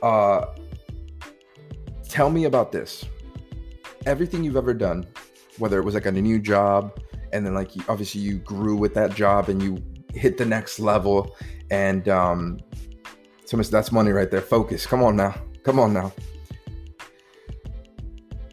uh, 0.03 0.45
tell 2.11 2.29
me 2.29 2.45
about 2.45 2.73
this. 2.73 3.07
Everything 4.05 4.45
you've 4.45 4.59
ever 4.59 4.75
done, 4.75 5.07
whether 5.57 5.79
it 5.79 5.83
was 5.83 5.95
like 5.95 6.05
a 6.05 6.13
new 6.13 6.39
job, 6.39 7.01
and 7.33 7.47
then 7.47 7.55
like 7.55 7.71
obviously 7.89 8.21
you 8.21 8.37
grew 8.41 8.77
with 8.77 8.93
that 8.93 9.15
job 9.15 9.49
and 9.49 9.63
you 9.63 9.79
hit 10.13 10.37
the 10.37 10.45
next 10.45 10.79
level 10.79 11.35
and 11.71 12.07
um 12.11 12.59
Thomas, 13.47 13.71
that's 13.71 13.91
money 13.93 14.11
right 14.11 14.31
there. 14.31 14.43
Focus. 14.43 14.85
Come 14.87 15.03
on 15.03 15.17
now. 15.17 15.35
Come 15.63 15.81
on 15.81 15.95
now. 15.95 16.13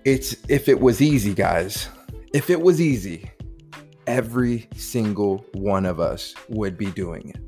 It's 0.03 0.35
if 0.49 0.67
it 0.67 0.79
was 0.79 1.01
easy, 1.01 1.33
guys. 1.33 1.87
If 2.33 2.49
it 2.49 2.59
was 2.59 2.81
easy, 2.81 3.29
every 4.07 4.67
single 4.75 5.45
one 5.53 5.85
of 5.85 5.99
us 5.99 6.33
would 6.49 6.75
be 6.77 6.87
doing 6.87 7.29
it. 7.29 7.41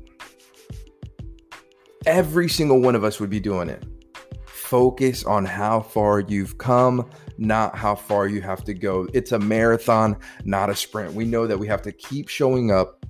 Every 2.06 2.48
single 2.48 2.80
one 2.80 2.94
of 2.94 3.02
us 3.02 3.18
would 3.18 3.30
be 3.30 3.40
doing 3.40 3.68
it. 3.68 3.84
Focus 4.46 5.24
on 5.24 5.44
how 5.44 5.80
far 5.80 6.20
you've 6.20 6.58
come, 6.58 7.10
not 7.38 7.76
how 7.76 7.94
far 7.94 8.28
you 8.28 8.40
have 8.42 8.62
to 8.64 8.74
go. 8.74 9.08
It's 9.12 9.32
a 9.32 9.38
marathon, 9.38 10.16
not 10.44 10.70
a 10.70 10.76
sprint. 10.76 11.12
We 11.12 11.24
know 11.24 11.46
that 11.48 11.58
we 11.58 11.66
have 11.66 11.82
to 11.82 11.92
keep 11.92 12.28
showing 12.28 12.70
up 12.70 13.04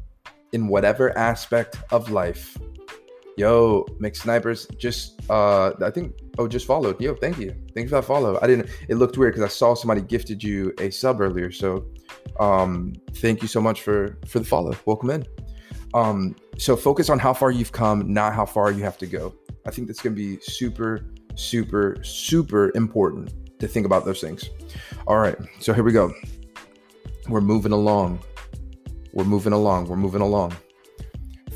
in 0.53 0.69
whatever 0.69 1.17
aspect 1.19 1.77
of 1.91 2.11
life. 2.11 2.57
Yo, 3.37 3.85
snipers, 4.13 4.67
just 4.79 5.21
uh 5.29 5.73
I 5.83 5.91
think 5.91 6.15
oh 6.38 6.49
just 6.49 6.67
followed. 6.67 7.00
Yo, 7.00 7.14
thank 7.14 7.38
you. 7.38 7.55
Thanks 7.75 7.91
for 7.91 7.97
that 7.97 8.07
follow. 8.07 8.38
I 8.43 8.47
didn't 8.47 8.71
it 8.88 8.97
looked 8.97 9.17
weird 9.19 9.35
because 9.35 9.50
I 9.50 9.53
saw 9.53 9.75
somebody 9.75 10.00
gifted 10.00 10.43
you 10.43 10.73
a 10.79 10.91
sub 10.91 11.21
earlier. 11.21 11.50
So 11.50 11.87
um 12.41 12.95
thank 13.17 13.43
you 13.43 13.49
so 13.49 13.61
much 13.61 13.83
for 13.83 14.19
for 14.26 14.38
the 14.38 14.45
follow. 14.45 14.75
Welcome 14.87 15.11
in. 15.11 15.25
Um 15.95 16.37
so 16.59 16.76
focus 16.76 17.11
on 17.11 17.19
how 17.19 17.35
far 17.35 17.50
you've 17.50 17.73
come, 17.73 18.12
not 18.12 18.35
how 18.35 18.47
far 18.47 18.71
you 18.73 18.83
have 18.83 18.99
to 18.99 19.07
go. 19.07 19.35
I 19.67 19.71
think 19.71 19.88
that's 19.88 20.00
gonna 20.00 20.17
be 20.17 20.38
super, 20.41 21.07
super, 21.35 21.97
super 22.03 22.73
important 22.75 23.33
to 23.61 23.69
think 23.69 23.87
about 23.87 24.05
those 24.05 24.21
things. 24.21 24.50
All 25.07 25.19
right, 25.19 25.37
so 25.61 25.73
here 25.73 25.85
we 25.85 25.93
go. 25.93 26.12
We're 27.29 27.41
moving 27.41 27.73
along. 27.73 28.21
We're 29.12 29.25
moving 29.25 29.53
along. 29.53 29.88
We're 29.88 29.97
moving 29.97 30.21
along. 30.21 30.55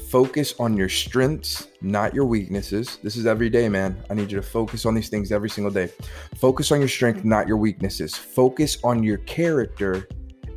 Focus 0.09 0.55
on 0.59 0.75
your 0.75 0.89
strengths, 0.89 1.69
not 1.83 2.15
your 2.15 2.25
weaknesses. 2.25 2.99
This 3.03 3.17
is 3.17 3.27
every 3.27 3.51
day, 3.51 3.69
man. 3.69 4.03
I 4.09 4.15
need 4.15 4.31
you 4.31 4.37
to 4.39 4.43
focus 4.43 4.87
on 4.87 4.95
these 4.95 5.11
things 5.11 5.31
every 5.31 5.51
single 5.51 5.71
day. 5.71 5.93
Focus 6.37 6.73
on 6.73 6.79
your 6.79 6.89
strength, 6.89 7.27
not 7.27 7.47
your 7.47 7.59
weaknesses. 7.59 8.15
Focus 8.15 8.79
on 8.83 9.03
your 9.03 9.19
character 9.19 10.09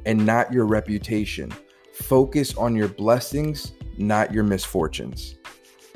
and 0.05 0.25
not 0.25 0.53
your 0.53 0.65
reputation. 0.65 1.53
Focus 1.93 2.55
on 2.55 2.77
your 2.77 2.87
blessings, 2.87 3.73
not 3.97 4.33
your 4.33 4.45
misfortunes. 4.45 5.35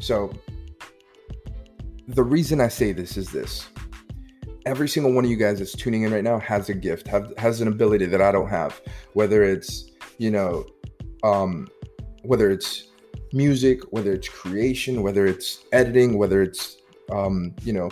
So, 0.02 0.34
the 2.10 2.24
reason 2.24 2.60
I 2.60 2.68
say 2.68 2.92
this 2.92 3.16
is 3.16 3.32
this 3.32 3.70
every 4.66 4.90
single 4.90 5.14
one 5.14 5.24
of 5.24 5.32
you 5.32 5.38
guys 5.38 5.60
that's 5.60 5.72
tuning 5.72 6.04
in 6.04 6.12
right 6.12 6.24
now 6.26 6.40
has 6.40 6.68
a 6.68 6.74
gift, 6.74 7.08
have, 7.08 7.32
has 7.38 7.62
an 7.62 7.70
ability 7.70 8.08
that 8.08 8.22
I 8.22 8.34
don't 8.34 8.50
have, 8.50 8.82
whether 9.14 9.44
it's, 9.44 9.92
you 10.18 10.32
know, 10.32 10.66
um, 11.24 11.70
whether 12.24 12.52
it's 12.52 12.90
music, 13.36 13.82
whether 13.92 14.14
it's 14.14 14.30
creation, 14.30 15.04
whether 15.04 15.26
it's 15.28 15.66
editing, 15.74 16.18
whether 16.18 16.42
it's, 16.42 16.78
um, 17.12 17.54
you 17.64 17.74
know, 17.74 17.90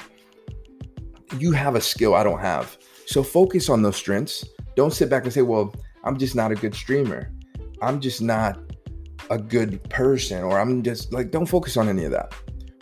you 1.38 1.52
have 1.52 1.76
a 1.76 1.82
skill 1.82 2.16
I 2.16 2.24
don't 2.24 2.40
have. 2.40 2.78
So 3.06 3.22
focus 3.22 3.70
on 3.70 3.82
those 3.82 3.98
strengths. 3.98 4.46
Don't 4.76 4.94
sit 4.94 5.10
back 5.10 5.24
and 5.26 5.34
say, 5.34 5.42
well, 5.42 5.76
I'm 6.06 6.18
just 6.18 6.36
not 6.36 6.52
a 6.52 6.56
good 6.56 6.74
streamer. 6.74 7.32
I'm 7.82 8.00
just 8.00 8.22
not 8.22 8.60
a 9.30 9.38
good 9.38 9.84
person, 9.90 10.44
or 10.44 10.60
I'm 10.60 10.82
just 10.82 11.12
like, 11.12 11.32
don't 11.32 11.46
focus 11.46 11.76
on 11.78 11.90
any 11.90 12.06
of 12.06 12.12
that. 12.12 12.34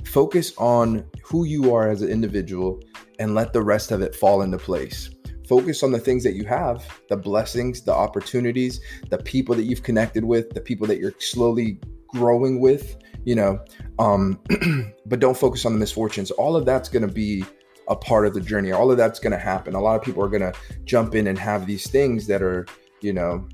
Focus 0.06 0.54
on 0.58 1.06
who 1.24 1.46
you 1.46 1.74
are 1.74 1.90
as 1.90 2.02
an 2.02 2.10
individual 2.10 2.80
and 3.20 3.34
let 3.34 3.54
the 3.54 3.62
rest 3.62 3.92
of 3.92 4.02
it 4.02 4.16
fall 4.16 4.42
into 4.42 4.58
place. 4.58 5.10
Focus 5.48 5.84
on 5.84 5.92
the 5.92 6.00
things 6.00 6.24
that 6.24 6.36
you 6.36 6.46
have, 6.46 6.86
the 7.10 7.18
blessings, 7.18 7.82
the 7.82 7.94
opportunities, 7.94 8.80
the 9.10 9.18
people 9.18 9.56
that 9.56 9.64
you've 9.64 9.84
connected 9.84 10.24
with, 10.24 10.50
the 10.52 10.62
people 10.62 10.88
that 10.88 11.00
you're 11.00 11.14
slowly 11.20 11.80
growing 12.12 12.60
with, 12.60 12.98
you 13.26 13.36
know. 13.36 13.60
Um, 14.00 14.40
but 15.06 15.20
don't 15.20 15.38
focus 15.38 15.66
on 15.66 15.74
the 15.74 15.80
misfortunes. 15.80 16.32
All 16.32 16.56
of 16.56 16.66
that's 16.66 16.90
going 16.90 17.08
to 17.08 17.14
be 17.14 17.46
a 17.88 17.96
part 17.96 18.26
of 18.26 18.34
the 18.34 18.42
journey. 18.42 18.72
All 18.72 18.92
of 18.92 18.98
that's 18.98 19.20
going 19.20 19.32
to 19.32 19.40
happen. 19.40 19.76
A 19.76 19.82
lot 19.82 19.96
of 19.96 20.02
people 20.02 20.24
are 20.24 20.30
going 20.30 20.42
to 20.42 20.54
jump 20.86 21.16
in 21.16 21.28
and 21.28 21.38
have 21.38 21.66
these 21.66 21.90
things 21.90 22.28
that 22.28 22.42
are, 22.42 22.66
you 23.02 23.14
know, 23.14 23.48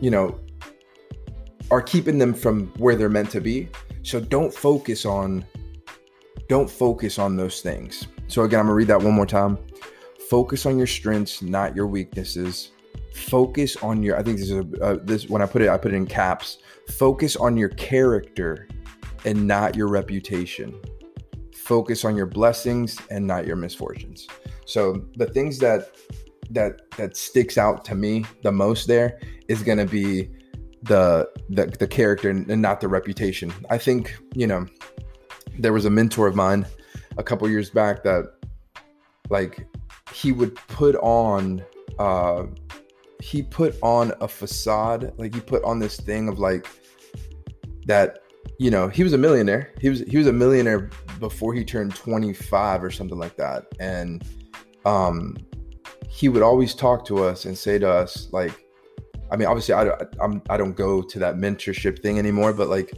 you 0.00 0.10
know, 0.10 0.38
are 1.70 1.82
keeping 1.82 2.18
them 2.18 2.34
from 2.34 2.66
where 2.78 2.94
they're 2.94 3.08
meant 3.08 3.30
to 3.30 3.40
be. 3.40 3.68
So 4.02 4.20
don't 4.20 4.52
focus 4.52 5.06
on 5.06 5.44
don't 6.46 6.68
focus 6.68 7.18
on 7.18 7.36
those 7.36 7.62
things. 7.62 8.06
So 8.28 8.42
again, 8.42 8.60
I'm 8.60 8.66
gonna 8.66 8.74
read 8.74 8.88
that 8.88 9.02
one 9.02 9.14
more 9.14 9.26
time. 9.26 9.58
Focus 10.28 10.66
on 10.66 10.76
your 10.76 10.86
strengths, 10.86 11.40
not 11.40 11.74
your 11.74 11.86
weaknesses. 11.86 12.72
Focus 13.14 13.76
on 13.76 14.02
your. 14.02 14.18
I 14.18 14.22
think 14.22 14.38
this 14.38 14.50
is 14.50 14.58
a, 14.58 14.82
uh, 14.82 14.98
this 15.02 15.28
when 15.28 15.40
I 15.40 15.46
put 15.46 15.62
it, 15.62 15.68
I 15.68 15.78
put 15.78 15.92
it 15.92 15.96
in 15.96 16.06
caps. 16.06 16.58
Focus 16.88 17.36
on 17.36 17.56
your 17.56 17.70
character 17.70 18.68
and 19.24 19.46
not 19.46 19.76
your 19.76 19.88
reputation. 19.88 20.74
Focus 21.54 22.04
on 22.04 22.16
your 22.16 22.26
blessings 22.26 22.98
and 23.10 23.26
not 23.26 23.46
your 23.46 23.56
misfortunes. 23.56 24.26
So 24.66 25.04
the 25.16 25.26
things 25.26 25.58
that 25.60 25.94
that 26.50 26.90
that 26.96 27.16
sticks 27.16 27.56
out 27.56 27.84
to 27.86 27.94
me 27.94 28.24
the 28.42 28.52
most 28.52 28.86
there 28.86 29.18
is 29.48 29.62
going 29.62 29.78
to 29.78 29.86
be 29.86 30.28
the, 30.82 31.30
the 31.48 31.66
the 31.66 31.86
character 31.86 32.28
and 32.28 32.46
not 32.60 32.80
the 32.80 32.88
reputation. 32.88 33.52
I 33.70 33.78
think 33.78 34.16
you 34.34 34.46
know 34.46 34.66
there 35.58 35.72
was 35.72 35.84
a 35.84 35.90
mentor 35.90 36.26
of 36.26 36.34
mine 36.34 36.66
a 37.16 37.22
couple 37.22 37.48
years 37.48 37.70
back 37.70 38.02
that 38.02 38.24
like 39.30 39.66
he 40.12 40.32
would 40.32 40.54
put 40.68 40.96
on 40.96 41.64
uh 41.98 42.44
he 43.20 43.42
put 43.42 43.76
on 43.82 44.12
a 44.20 44.28
facade 44.28 45.12
like 45.18 45.34
he 45.34 45.40
put 45.40 45.62
on 45.64 45.78
this 45.78 45.96
thing 45.98 46.28
of 46.28 46.38
like 46.38 46.66
that 47.86 48.20
you 48.58 48.70
know 48.70 48.88
he 48.88 49.02
was 49.02 49.12
a 49.12 49.18
millionaire 49.18 49.72
he 49.80 49.88
was 49.88 50.00
he 50.00 50.16
was 50.16 50.26
a 50.26 50.32
millionaire 50.32 50.90
before 51.20 51.54
he 51.54 51.64
turned 51.64 51.94
25 51.94 52.84
or 52.84 52.90
something 52.90 53.18
like 53.18 53.36
that 53.36 53.66
and 53.80 54.24
um 54.84 55.36
he 56.08 56.28
would 56.28 56.42
always 56.42 56.74
talk 56.74 57.04
to 57.04 57.24
us 57.24 57.44
and 57.44 57.56
say 57.56 57.78
to 57.78 57.88
us 57.88 58.28
like 58.32 58.66
i 59.30 59.36
mean 59.36 59.48
obviously 59.48 59.74
i 59.74 59.90
I'm, 60.20 60.42
i 60.50 60.56
don't 60.56 60.76
go 60.76 61.02
to 61.02 61.18
that 61.18 61.36
mentorship 61.36 62.00
thing 62.00 62.18
anymore 62.18 62.52
but 62.52 62.68
like 62.68 62.92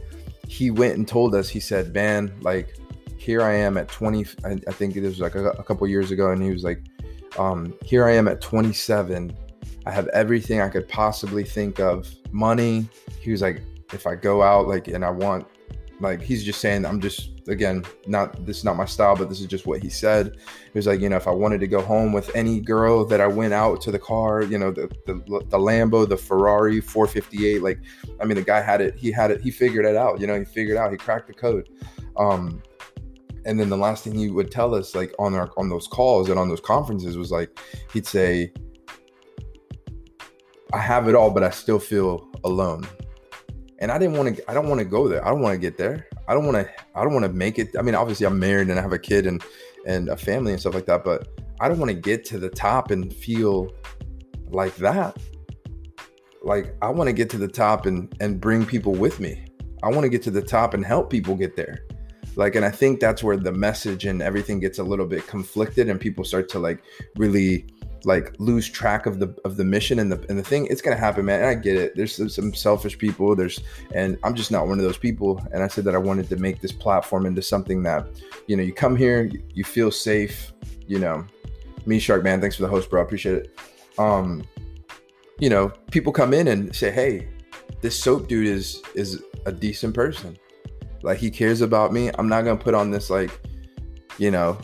he 0.48 0.70
went 0.70 0.96
and 0.96 1.06
told 1.06 1.34
us 1.34 1.48
he 1.48 1.60
said 1.60 1.94
man 1.94 2.32
like 2.42 2.76
here 3.26 3.42
I 3.42 3.54
am 3.54 3.76
at 3.76 3.88
20. 3.88 4.24
I, 4.44 4.52
I 4.68 4.72
think 4.72 4.94
it 4.94 5.02
was 5.02 5.18
like 5.18 5.34
a, 5.34 5.48
a 5.50 5.64
couple 5.64 5.84
years 5.88 6.12
ago, 6.12 6.30
and 6.30 6.40
he 6.40 6.50
was 6.50 6.62
like, 6.62 6.80
um, 7.38 7.74
here 7.82 8.04
I 8.04 8.12
am 8.12 8.28
at 8.28 8.40
27. 8.40 9.36
I 9.86 9.92
have 9.92 10.08
everything 10.08 10.60
I 10.60 10.68
could 10.68 10.88
possibly 10.88 11.44
think 11.44 11.78
of. 11.78 12.12
Money. 12.32 12.88
He 13.20 13.30
was 13.30 13.40
like, 13.40 13.62
if 13.92 14.06
I 14.06 14.16
go 14.16 14.42
out, 14.42 14.66
like, 14.66 14.88
and 14.88 15.04
I 15.04 15.10
want, 15.10 15.46
like, 16.00 16.20
he's 16.20 16.44
just 16.44 16.60
saying, 16.60 16.84
I'm 16.84 17.00
just, 17.00 17.30
again, 17.48 17.84
not, 18.06 18.44
this 18.44 18.58
is 18.58 18.64
not 18.64 18.76
my 18.76 18.84
style, 18.84 19.14
but 19.14 19.28
this 19.28 19.40
is 19.40 19.46
just 19.46 19.64
what 19.64 19.80
he 19.80 19.88
said. 19.88 20.36
He 20.72 20.78
was 20.78 20.88
like, 20.88 21.00
you 21.00 21.08
know, 21.08 21.16
if 21.16 21.28
I 21.28 21.30
wanted 21.30 21.60
to 21.60 21.68
go 21.68 21.80
home 21.80 22.12
with 22.12 22.34
any 22.34 22.60
girl 22.60 23.04
that 23.04 23.20
I 23.20 23.28
went 23.28 23.54
out 23.54 23.80
to 23.82 23.92
the 23.92 23.98
car, 23.98 24.42
you 24.42 24.58
know, 24.58 24.72
the, 24.72 24.88
the, 25.06 25.14
the 25.14 25.58
Lambo, 25.58 26.06
the 26.06 26.16
Ferrari 26.16 26.80
458, 26.80 27.62
like, 27.62 27.78
I 28.20 28.24
mean, 28.24 28.36
the 28.36 28.42
guy 28.42 28.60
had 28.60 28.80
it, 28.80 28.96
he 28.96 29.12
had 29.12 29.30
it, 29.30 29.40
he 29.40 29.52
figured 29.52 29.86
it 29.86 29.94
out, 29.94 30.20
you 30.20 30.26
know, 30.26 30.36
he 30.36 30.44
figured 30.44 30.76
out, 30.76 30.90
he 30.90 30.96
cracked 30.96 31.28
the 31.28 31.34
code. 31.34 31.68
Um, 32.16 32.60
and 33.44 33.60
then 33.60 33.68
the 33.68 33.76
last 33.76 34.02
thing 34.02 34.16
he 34.16 34.28
would 34.28 34.50
tell 34.50 34.74
us 34.74 34.96
like 34.96 35.14
on 35.20 35.34
our 35.34 35.52
on 35.56 35.68
those 35.68 35.86
calls 35.86 36.28
and 36.28 36.36
on 36.36 36.48
those 36.48 36.60
conferences 36.60 37.16
was 37.16 37.30
like 37.30 37.56
he'd 37.92 38.04
say 38.04 38.52
i 40.76 40.80
have 40.80 41.08
it 41.08 41.14
all 41.14 41.30
but 41.30 41.42
i 41.42 41.50
still 41.50 41.78
feel 41.78 42.28
alone. 42.44 42.86
And 43.78 43.90
i 43.90 43.98
didn't 43.98 44.16
want 44.16 44.36
to 44.36 44.50
i 44.50 44.54
don't 44.54 44.68
want 44.68 44.80
to 44.80 44.84
go 44.84 45.08
there. 45.08 45.24
I 45.26 45.30
don't 45.30 45.40
want 45.40 45.54
to 45.54 45.58
get 45.58 45.78
there. 45.78 46.06
I 46.28 46.34
don't 46.34 46.44
want 46.44 46.58
to 46.58 46.70
i 46.94 47.02
don't 47.02 47.14
want 47.14 47.24
to 47.24 47.32
make 47.32 47.58
it. 47.58 47.68
I 47.78 47.82
mean 47.82 47.94
obviously 47.94 48.26
i'm 48.26 48.38
married 48.38 48.68
and 48.68 48.78
i 48.78 48.82
have 48.82 48.92
a 48.92 48.98
kid 48.98 49.26
and 49.26 49.42
and 49.86 50.08
a 50.08 50.16
family 50.16 50.52
and 50.52 50.60
stuff 50.60 50.74
like 50.74 50.86
that 50.86 51.04
but 51.04 51.28
i 51.60 51.68
don't 51.68 51.78
want 51.78 51.90
to 51.90 52.00
get 52.10 52.24
to 52.26 52.38
the 52.38 52.50
top 52.50 52.90
and 52.90 53.12
feel 53.12 53.72
like 54.60 54.76
that. 54.76 55.16
Like 56.42 56.74
i 56.82 56.88
want 56.90 57.08
to 57.08 57.16
get 57.20 57.30
to 57.30 57.38
the 57.38 57.48
top 57.48 57.86
and 57.86 58.14
and 58.20 58.40
bring 58.40 58.66
people 58.66 58.92
with 58.92 59.18
me. 59.18 59.46
I 59.82 59.88
want 59.88 60.02
to 60.02 60.08
get 60.08 60.22
to 60.24 60.30
the 60.30 60.42
top 60.42 60.74
and 60.74 60.84
help 60.84 61.10
people 61.10 61.34
get 61.36 61.56
there. 61.56 61.84
Like 62.42 62.54
and 62.54 62.64
i 62.66 62.70
think 62.70 63.00
that's 63.00 63.22
where 63.22 63.38
the 63.38 63.52
message 63.52 64.04
and 64.04 64.20
everything 64.20 64.60
gets 64.60 64.78
a 64.78 64.84
little 64.84 65.06
bit 65.06 65.26
conflicted 65.26 65.88
and 65.88 65.98
people 65.98 66.24
start 66.24 66.50
to 66.50 66.58
like 66.58 66.80
really 67.16 67.66
like 68.06 68.34
lose 68.38 68.68
track 68.68 69.04
of 69.04 69.18
the 69.18 69.34
of 69.44 69.56
the 69.56 69.64
mission 69.64 69.98
and 69.98 70.10
the 70.10 70.24
and 70.28 70.38
the 70.38 70.42
thing 70.42 70.66
it's 70.70 70.80
gonna 70.80 70.96
happen 70.96 71.24
man 71.24 71.40
and 71.40 71.48
i 71.48 71.54
get 71.54 71.76
it. 71.76 71.96
There's 71.96 72.14
some, 72.14 72.28
some 72.28 72.54
selfish 72.54 72.96
people 72.96 73.36
there's 73.36 73.60
and 73.92 74.16
i'm 74.22 74.34
just 74.34 74.50
not 74.50 74.68
one 74.68 74.78
of 74.78 74.84
those 74.84 74.96
people 74.96 75.44
and 75.52 75.62
i 75.62 75.66
said 75.66 75.84
that 75.84 75.94
i 75.94 75.98
wanted 75.98 76.28
to 76.28 76.36
make 76.36 76.60
this 76.60 76.72
platform 76.72 77.26
into 77.26 77.42
something 77.42 77.82
that 77.82 78.06
you 78.46 78.56
know 78.56 78.62
you 78.62 78.72
come 78.72 78.96
here 78.96 79.24
you, 79.24 79.42
you 79.52 79.64
feel 79.64 79.90
safe 79.90 80.52
you 80.86 80.98
know. 80.98 81.26
Me 81.84 81.98
shark 81.98 82.24
man 82.24 82.40
thanks 82.40 82.56
for 82.56 82.62
the 82.62 82.68
host 82.68 82.90
bro 82.90 83.00
I 83.00 83.04
appreciate 83.04 83.36
it. 83.36 83.58
Um 83.98 84.44
you 85.38 85.50
know 85.50 85.68
people 85.90 86.12
come 86.12 86.32
in 86.32 86.48
and 86.48 86.74
say 86.74 86.90
hey 86.90 87.28
this 87.80 87.98
soap 87.98 88.28
dude 88.28 88.46
is 88.46 88.82
is 88.94 89.22
a 89.44 89.52
decent 89.52 89.94
person. 89.94 90.36
Like 91.02 91.18
he 91.18 91.30
cares 91.30 91.60
about 91.60 91.92
me. 91.92 92.10
I'm 92.18 92.28
not 92.28 92.42
gonna 92.42 92.56
put 92.58 92.74
on 92.74 92.90
this 92.90 93.10
like, 93.10 93.40
you 94.18 94.30
know, 94.30 94.58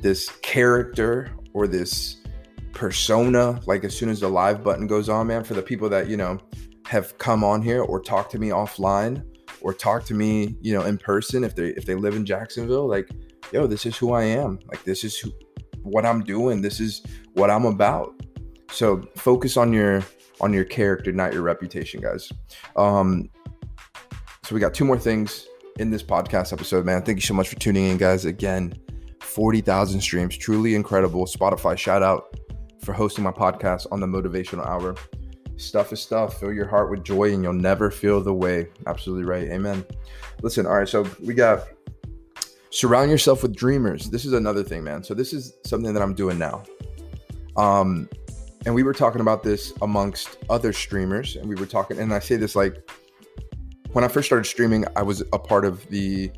this 0.00 0.30
character 0.40 1.30
or 1.52 1.66
this 1.66 2.21
persona. 2.72 3.60
Like 3.66 3.84
as 3.84 3.96
soon 3.96 4.08
as 4.08 4.20
the 4.20 4.28
live 4.28 4.62
button 4.62 4.86
goes 4.86 5.08
on, 5.08 5.26
man, 5.26 5.44
for 5.44 5.54
the 5.54 5.62
people 5.62 5.88
that 5.90 6.08
you 6.08 6.16
know 6.16 6.38
have 6.86 7.16
come 7.18 7.44
on 7.44 7.62
here 7.62 7.82
or 7.82 8.00
talk 8.00 8.28
to 8.30 8.38
me 8.38 8.48
offline, 8.48 9.24
or 9.60 9.72
talk 9.72 10.04
to 10.04 10.14
me, 10.14 10.56
you 10.60 10.72
know, 10.74 10.82
in 10.82 10.98
person 10.98 11.44
if 11.44 11.54
they 11.54 11.68
if 11.68 11.84
they 11.84 11.94
live 11.94 12.14
in 12.14 12.26
Jacksonville, 12.26 12.88
like, 12.88 13.08
yo, 13.52 13.66
this 13.66 13.86
is 13.86 13.96
who 13.96 14.12
I 14.12 14.24
am. 14.24 14.58
Like 14.66 14.82
this 14.84 15.04
is 15.04 15.18
who, 15.18 15.32
what 15.82 16.04
I'm 16.04 16.22
doing. 16.22 16.60
This 16.60 16.80
is 16.80 17.02
what 17.34 17.50
I'm 17.50 17.64
about. 17.64 18.14
So 18.70 19.02
focus 19.16 19.56
on 19.56 19.72
your 19.72 20.02
on 20.40 20.52
your 20.52 20.64
character, 20.64 21.12
not 21.12 21.32
your 21.32 21.42
reputation, 21.42 22.00
guys. 22.00 22.32
Um, 22.76 23.30
so 24.44 24.54
we 24.54 24.60
got 24.60 24.74
two 24.74 24.84
more 24.84 24.98
things 24.98 25.46
in 25.78 25.90
this 25.90 26.02
podcast 26.02 26.52
episode, 26.52 26.84
man. 26.84 27.02
Thank 27.02 27.18
you 27.18 27.22
so 27.22 27.34
much 27.34 27.48
for 27.48 27.56
tuning 27.56 27.86
in, 27.86 27.96
guys. 27.96 28.24
Again, 28.24 28.74
40,000 29.20 30.00
streams, 30.00 30.36
truly 30.36 30.74
incredible. 30.74 31.26
Spotify, 31.26 31.78
shout 31.78 32.02
out 32.02 32.36
for 32.84 32.92
hosting 32.92 33.24
my 33.24 33.30
podcast 33.30 33.86
on 33.90 34.00
the 34.00 34.06
Motivational 34.06 34.66
Hour. 34.66 34.96
Stuff 35.56 35.92
is 35.92 36.00
stuff. 36.00 36.40
Fill 36.40 36.52
your 36.52 36.66
heart 36.66 36.90
with 36.90 37.04
joy 37.04 37.32
and 37.32 37.42
you'll 37.42 37.52
never 37.52 37.90
feel 37.90 38.20
the 38.20 38.34
way. 38.34 38.68
Absolutely 38.86 39.24
right. 39.24 39.48
Amen. 39.48 39.84
Listen, 40.42 40.66
all 40.66 40.74
right, 40.74 40.88
so 40.88 41.06
we 41.24 41.34
got 41.34 41.68
surround 42.70 43.10
yourself 43.10 43.42
with 43.42 43.54
dreamers. 43.54 44.10
This 44.10 44.24
is 44.24 44.32
another 44.32 44.64
thing, 44.64 44.82
man. 44.82 45.04
So 45.04 45.14
this 45.14 45.32
is 45.32 45.54
something 45.64 45.92
that 45.92 46.02
I'm 46.02 46.14
doing 46.14 46.38
now. 46.38 46.64
Um, 47.56 48.08
and 48.64 48.74
we 48.74 48.82
were 48.82 48.94
talking 48.94 49.20
about 49.20 49.42
this 49.42 49.72
amongst 49.82 50.38
other 50.48 50.72
streamers, 50.72 51.36
and 51.36 51.48
we 51.48 51.54
were 51.54 51.66
talking, 51.66 51.98
and 51.98 52.14
I 52.14 52.18
say 52.18 52.36
this 52.36 52.56
like 52.56 52.88
when 53.92 54.04
I 54.04 54.08
first 54.08 54.26
started 54.26 54.44
streaming, 54.44 54.86
I 54.96 55.02
was 55.02 55.22
a 55.32 55.38
part 55.38 55.64
of 55.64 55.86
the 55.88 56.30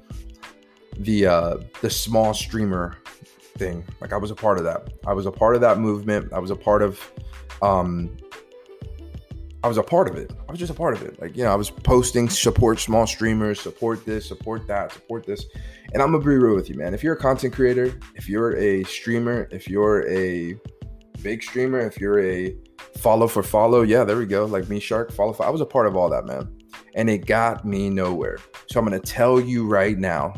the 0.98 1.26
uh 1.26 1.56
the 1.80 1.90
small 1.90 2.32
streamer 2.34 2.96
thing. 3.56 3.84
Like 4.00 4.12
I 4.12 4.16
was 4.16 4.30
a 4.30 4.34
part 4.34 4.58
of 4.58 4.64
that. 4.64 4.92
I 5.06 5.12
was 5.12 5.26
a 5.26 5.32
part 5.32 5.54
of 5.54 5.60
that 5.60 5.78
movement. 5.78 6.32
I 6.32 6.38
was 6.38 6.50
a 6.50 6.56
part 6.56 6.82
of 6.82 7.00
um 7.62 8.16
I 9.64 9.66
was 9.66 9.78
a 9.78 9.82
part 9.82 10.10
of 10.10 10.16
it. 10.16 10.30
I 10.46 10.50
was 10.52 10.60
just 10.60 10.70
a 10.70 10.74
part 10.74 10.94
of 10.94 11.00
it. 11.00 11.18
Like, 11.18 11.34
you 11.38 11.42
know, 11.42 11.50
I 11.50 11.54
was 11.54 11.70
posting 11.70 12.28
support 12.28 12.78
small 12.78 13.06
streamers, 13.06 13.58
support 13.58 14.04
this, 14.04 14.28
support 14.28 14.66
that, 14.66 14.92
support 14.92 15.24
this. 15.24 15.46
And 15.94 16.02
I'm 16.02 16.12
gonna 16.12 16.22
be 16.22 16.36
real 16.36 16.54
with 16.54 16.68
you, 16.68 16.74
man. 16.74 16.92
If 16.92 17.02
you're 17.02 17.14
a 17.14 17.18
content 17.18 17.54
creator, 17.54 17.98
if 18.14 18.28
you're 18.28 18.56
a 18.56 18.84
streamer, 18.84 19.48
if 19.50 19.66
you're 19.66 20.06
a 20.06 20.54
big 21.22 21.42
streamer, 21.42 21.80
if 21.80 21.98
you're 21.98 22.20
a 22.20 22.54
follow 22.98 23.26
for 23.26 23.42
follow, 23.42 23.80
yeah, 23.80 24.04
there 24.04 24.18
we 24.18 24.26
go. 24.26 24.44
Like 24.44 24.68
me, 24.68 24.80
Shark, 24.80 25.10
follow. 25.10 25.32
For, 25.32 25.46
I 25.46 25.48
was 25.48 25.62
a 25.62 25.66
part 25.66 25.86
of 25.86 25.96
all 25.96 26.10
that, 26.10 26.26
man, 26.26 26.54
and 26.94 27.08
it 27.08 27.24
got 27.24 27.64
me 27.64 27.88
nowhere. 27.88 28.36
So 28.68 28.78
I'm 28.78 28.84
gonna 28.84 29.00
tell 29.00 29.40
you 29.40 29.66
right 29.66 29.96
now, 29.96 30.34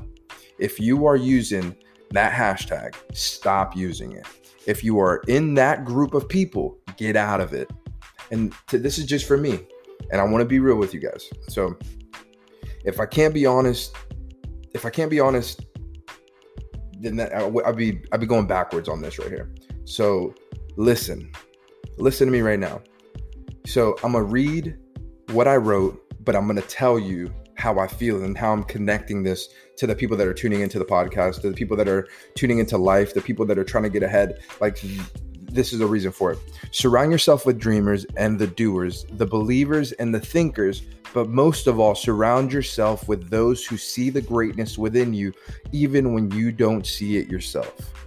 if 0.61 0.78
you 0.78 1.04
are 1.04 1.16
using 1.16 1.75
that 2.16 2.32
hashtag, 2.32 2.94
stop 3.12 3.76
using 3.76 4.12
it. 4.12 4.26
If 4.66 4.82
you 4.82 4.99
are 4.99 5.23
in 5.28 5.54
that 5.54 5.85
group 5.85 6.14
of 6.14 6.28
people, 6.28 6.78
get 6.96 7.16
out 7.16 7.40
of 7.40 7.52
it. 7.52 7.70
And 8.30 8.52
to, 8.68 8.78
this 8.78 8.99
is 8.99 9.06
just 9.06 9.26
for 9.26 9.37
me, 9.37 9.61
and 10.11 10.20
I 10.20 10.25
want 10.25 10.42
to 10.42 10.46
be 10.46 10.58
real 10.58 10.76
with 10.76 10.92
you 10.92 11.00
guys. 11.00 11.30
So 11.49 11.76
if 12.85 12.99
I 13.00 13.06
can't 13.06 13.32
be 13.32 13.46
honest, 13.46 13.94
if 14.75 14.85
I 14.85 14.90
can't 14.90 15.11
be 15.11 15.20
honest, 15.20 15.64
then 16.99 17.16
that, 17.16 17.32
I'll 17.35 17.73
be 17.73 18.00
I'll 18.12 18.18
be 18.18 18.26
going 18.26 18.46
backwards 18.46 18.88
on 18.88 19.00
this 19.00 19.18
right 19.18 19.28
here. 19.28 19.52
So 19.85 20.35
listen, 20.76 21.30
listen 21.99 22.26
to 22.26 22.32
me 22.32 22.40
right 22.40 22.58
now. 22.58 22.80
So 23.66 23.96
I'm 24.02 24.12
gonna 24.12 24.25
read 24.25 24.76
what 25.30 25.46
I 25.46 25.56
wrote, 25.56 26.02
but 26.25 26.35
I'm 26.35 26.46
gonna 26.46 26.62
tell 26.62 26.99
you 26.99 27.32
how 27.66 27.80
I 27.80 27.88
feel 27.88 28.23
and 28.23 28.38
how 28.38 28.52
I'm 28.52 28.62
connecting 28.62 29.25
this 29.25 29.49
to 29.75 29.88
the 29.88 29.94
people 29.96 30.16
that 30.18 30.26
are 30.28 30.32
tuning 30.32 30.61
into 30.61 30.78
the 30.78 30.85
podcast, 30.85 31.40
to 31.40 31.50
the 31.50 31.56
people 31.56 31.76
that 31.78 31.88
are 31.88 32.06
tuning 32.37 32.61
into 32.61 32.78
life, 32.78 33.12
the 33.12 33.20
people 33.20 33.44
that 33.46 33.58
are 33.58 33.64
trying 33.64 33.82
to 33.82 33.90
get 33.90 34.04
ahead. 34.04 34.38
Like 34.61 34.80
this 35.50 35.73
is 35.73 35.80
the 35.80 35.87
reason 35.87 36.12
for 36.12 36.30
it. 36.30 36.38
Surround 36.70 37.11
yourself 37.11 37.44
with 37.44 37.58
dreamers 37.58 38.06
and 38.16 38.38
the 38.38 38.46
doers, 38.46 39.04
the 39.14 39.26
believers 39.26 39.90
and 39.92 40.14
the 40.14 40.20
thinkers, 40.20 40.82
but 41.12 41.28
most 41.28 41.66
of 41.66 41.80
all, 41.80 41.96
surround 41.96 42.52
yourself 42.52 43.08
with 43.08 43.30
those 43.30 43.66
who 43.66 43.76
see 43.76 44.11
the 44.11 44.23
greatness 44.23 44.78
within 44.78 45.12
you, 45.12 45.32
even 45.73 46.12
when 46.12 46.30
you 46.30 46.52
don't 46.52 46.87
see 46.87 47.16
it 47.16 47.26
yourself. 47.28 48.06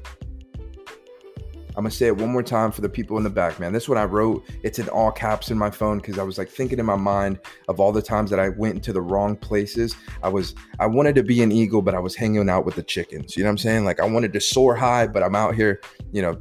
I'm 1.79 1.83
gonna 1.83 1.91
say 1.91 2.07
it 2.07 2.17
one 2.17 2.29
more 2.29 2.43
time 2.43 2.73
for 2.73 2.81
the 2.81 2.89
people 2.89 3.15
in 3.15 3.23
the 3.23 3.29
back, 3.29 3.57
man. 3.57 3.71
This 3.71 3.83
is 3.83 3.89
what 3.89 3.97
I 3.97 4.03
wrote. 4.03 4.43
It's 4.63 4.79
in 4.79 4.89
all 4.89 5.13
caps 5.13 5.49
in 5.49 5.57
my 5.57 5.71
phone 5.71 5.99
because 5.99 6.19
I 6.19 6.23
was 6.23 6.37
like 6.37 6.49
thinking 6.49 6.77
in 6.77 6.85
my 6.85 6.97
mind 6.97 7.39
of 7.69 7.79
all 7.79 7.93
the 7.93 8.01
times 8.01 8.29
that 8.31 8.39
I 8.39 8.49
went 8.49 8.75
into 8.75 8.91
the 8.91 9.01
wrong 9.01 9.37
places. 9.37 9.95
I 10.21 10.27
was 10.27 10.55
I 10.81 10.87
wanted 10.87 11.15
to 11.15 11.23
be 11.23 11.41
an 11.41 11.53
eagle, 11.53 11.81
but 11.81 11.95
I 11.95 11.99
was 11.99 12.15
hanging 12.15 12.49
out 12.49 12.65
with 12.65 12.75
the 12.75 12.83
chickens. 12.83 13.37
You 13.37 13.43
know 13.43 13.47
what 13.47 13.51
I'm 13.51 13.57
saying? 13.59 13.85
Like 13.85 14.01
I 14.01 14.05
wanted 14.05 14.33
to 14.33 14.41
soar 14.41 14.75
high, 14.75 15.07
but 15.07 15.23
I'm 15.23 15.35
out 15.35 15.55
here, 15.55 15.79
you 16.11 16.21
know, 16.21 16.37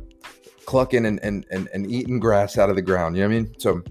clucking 0.66 1.07
and 1.07 1.20
and 1.22 1.46
and, 1.53 1.68
and 1.72 1.88
eating 1.88 2.18
grass 2.18 2.59
out 2.59 2.68
of 2.68 2.74
the 2.74 2.83
ground. 2.83 3.16
You 3.16 3.22
know 3.22 3.29
what 3.29 3.37
I 3.37 3.40
mean? 3.42 3.55
So 3.59 3.85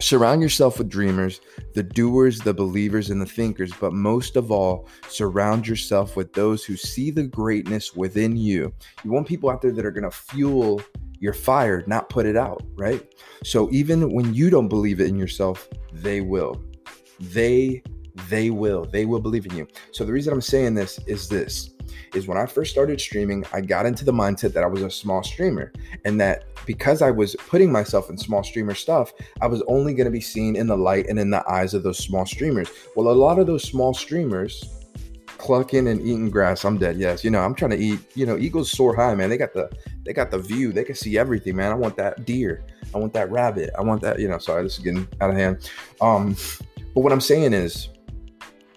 Surround 0.00 0.42
yourself 0.42 0.78
with 0.78 0.88
dreamers, 0.88 1.40
the 1.74 1.82
doers, 1.82 2.38
the 2.40 2.52
believers, 2.52 3.10
and 3.10 3.20
the 3.20 3.26
thinkers, 3.26 3.72
but 3.80 3.92
most 3.92 4.36
of 4.36 4.50
all, 4.50 4.88
surround 5.08 5.66
yourself 5.66 6.16
with 6.16 6.32
those 6.34 6.64
who 6.64 6.76
see 6.76 7.10
the 7.10 7.24
greatness 7.24 7.94
within 7.94 8.36
you. 8.36 8.72
You 9.04 9.10
want 9.10 9.26
people 9.26 9.48
out 9.48 9.62
there 9.62 9.72
that 9.72 9.86
are 9.86 9.90
going 9.90 10.04
to 10.04 10.10
fuel 10.10 10.82
your 11.18 11.32
fire, 11.32 11.82
not 11.86 12.10
put 12.10 12.26
it 12.26 12.36
out, 12.36 12.62
right? 12.74 13.02
So 13.42 13.70
even 13.72 14.12
when 14.12 14.34
you 14.34 14.50
don't 14.50 14.68
believe 14.68 15.00
it 15.00 15.08
in 15.08 15.16
yourself, 15.16 15.68
they 15.92 16.20
will. 16.20 16.62
They 17.18 17.82
they 18.28 18.50
will. 18.50 18.84
They 18.86 19.04
will 19.04 19.20
believe 19.20 19.46
in 19.46 19.54
you. 19.56 19.66
So 19.92 20.04
the 20.04 20.12
reason 20.12 20.32
I'm 20.32 20.40
saying 20.40 20.74
this 20.74 20.98
is 21.06 21.28
this 21.28 21.75
is 22.14 22.26
when 22.26 22.38
I 22.38 22.46
first 22.46 22.70
started 22.70 23.00
streaming, 23.00 23.44
I 23.52 23.60
got 23.60 23.86
into 23.86 24.04
the 24.04 24.12
mindset 24.12 24.52
that 24.54 24.64
I 24.64 24.66
was 24.66 24.82
a 24.82 24.90
small 24.90 25.22
streamer 25.22 25.72
and 26.04 26.20
that 26.20 26.44
because 26.66 27.02
I 27.02 27.10
was 27.10 27.36
putting 27.48 27.70
myself 27.70 28.10
in 28.10 28.18
small 28.18 28.42
streamer 28.42 28.74
stuff, 28.74 29.12
I 29.40 29.46
was 29.46 29.62
only 29.68 29.94
going 29.94 30.06
to 30.06 30.10
be 30.10 30.20
seen 30.20 30.56
in 30.56 30.66
the 30.66 30.76
light 30.76 31.06
and 31.08 31.18
in 31.18 31.30
the 31.30 31.48
eyes 31.50 31.74
of 31.74 31.82
those 31.82 31.98
small 31.98 32.26
streamers. 32.26 32.68
Well, 32.94 33.08
a 33.08 33.14
lot 33.14 33.38
of 33.38 33.46
those 33.46 33.62
small 33.62 33.94
streamers 33.94 34.64
clucking 35.38 35.88
and 35.88 36.00
eating 36.00 36.30
grass. 36.30 36.64
I'm 36.64 36.78
dead. 36.78 36.96
Yes, 36.96 37.22
you 37.22 37.30
know, 37.30 37.40
I'm 37.40 37.54
trying 37.54 37.70
to 37.72 37.78
eat. 37.78 38.00
You 38.14 38.26
know, 38.26 38.36
eagles 38.36 38.70
soar 38.70 38.94
high, 38.94 39.14
man. 39.14 39.30
They 39.30 39.36
got 39.36 39.52
the 39.52 39.70
they 40.04 40.12
got 40.12 40.30
the 40.30 40.38
view. 40.38 40.72
They 40.72 40.84
can 40.84 40.94
see 40.94 41.18
everything, 41.18 41.56
man. 41.56 41.72
I 41.72 41.74
want 41.74 41.96
that 41.96 42.24
deer. 42.24 42.64
I 42.94 42.98
want 42.98 43.12
that 43.14 43.30
rabbit. 43.30 43.70
I 43.78 43.82
want 43.82 44.02
that. 44.02 44.18
You 44.18 44.28
know, 44.28 44.38
sorry, 44.38 44.62
this 44.62 44.78
is 44.78 44.84
getting 44.84 45.06
out 45.20 45.30
of 45.30 45.36
hand. 45.36 45.70
Um, 46.00 46.36
but 46.94 47.02
what 47.02 47.12
I'm 47.12 47.20
saying 47.20 47.52
is, 47.52 47.90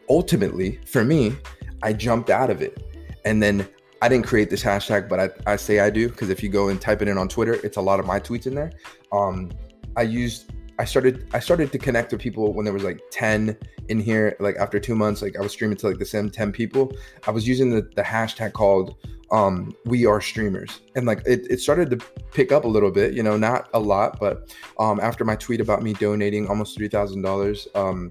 ultimately, 0.09 0.79
for 0.85 1.03
me, 1.03 1.35
I 1.81 1.93
jumped 1.93 2.29
out 2.29 2.49
of 2.49 2.61
it. 2.61 2.83
And 3.25 3.41
then 3.41 3.67
I 4.01 4.07
didn't 4.07 4.25
create 4.25 4.49
this 4.49 4.63
hashtag, 4.63 5.09
but 5.09 5.19
I, 5.19 5.53
I 5.53 5.55
say 5.55 5.79
I 5.79 5.89
do 5.89 6.09
because 6.09 6.29
if 6.29 6.41
you 6.41 6.49
go 6.49 6.69
and 6.69 6.79
type 6.79 7.01
it 7.01 7.07
in 7.07 7.17
on 7.17 7.27
Twitter, 7.27 7.55
it's 7.63 7.77
a 7.77 7.81
lot 7.81 7.99
of 7.99 8.05
my 8.05 8.19
tweets 8.19 8.47
in 8.47 8.55
there. 8.55 8.71
Um, 9.11 9.51
I 9.97 10.03
used 10.03 10.51
I 10.79 10.85
started 10.85 11.27
I 11.33 11.39
started 11.39 11.73
to 11.73 11.77
connect 11.77 12.13
with 12.13 12.21
people 12.21 12.53
when 12.53 12.63
there 12.63 12.73
was 12.73 12.83
like 12.83 13.01
10 13.11 13.57
in 13.89 13.99
here. 13.99 14.37
Like 14.39 14.55
after 14.55 14.79
two 14.79 14.95
months, 14.95 15.21
like 15.21 15.37
I 15.37 15.41
was 15.41 15.51
streaming 15.51 15.75
to 15.77 15.89
like 15.89 15.99
the 15.99 16.05
same 16.05 16.29
10 16.29 16.53
people. 16.53 16.93
I 17.27 17.31
was 17.31 17.45
using 17.45 17.69
the, 17.69 17.81
the 17.95 18.01
hashtag 18.01 18.53
called 18.53 18.95
um 19.31 19.75
we 19.85 20.05
are 20.05 20.21
streamers. 20.21 20.79
And 20.95 21.05
like 21.05 21.21
it, 21.25 21.45
it 21.49 21.59
started 21.59 21.89
to 21.91 21.97
pick 22.31 22.53
up 22.53 22.63
a 22.63 22.67
little 22.67 22.91
bit, 22.91 23.13
you 23.13 23.21
know, 23.21 23.35
not 23.35 23.69
a 23.73 23.79
lot, 23.79 24.19
but 24.21 24.55
um 24.79 25.01
after 25.01 25.25
my 25.25 25.35
tweet 25.35 25.59
about 25.59 25.83
me 25.83 25.93
donating 25.93 26.47
almost 26.47 26.77
three 26.77 26.87
thousand 26.87 27.23
dollars, 27.23 27.67
um 27.75 28.09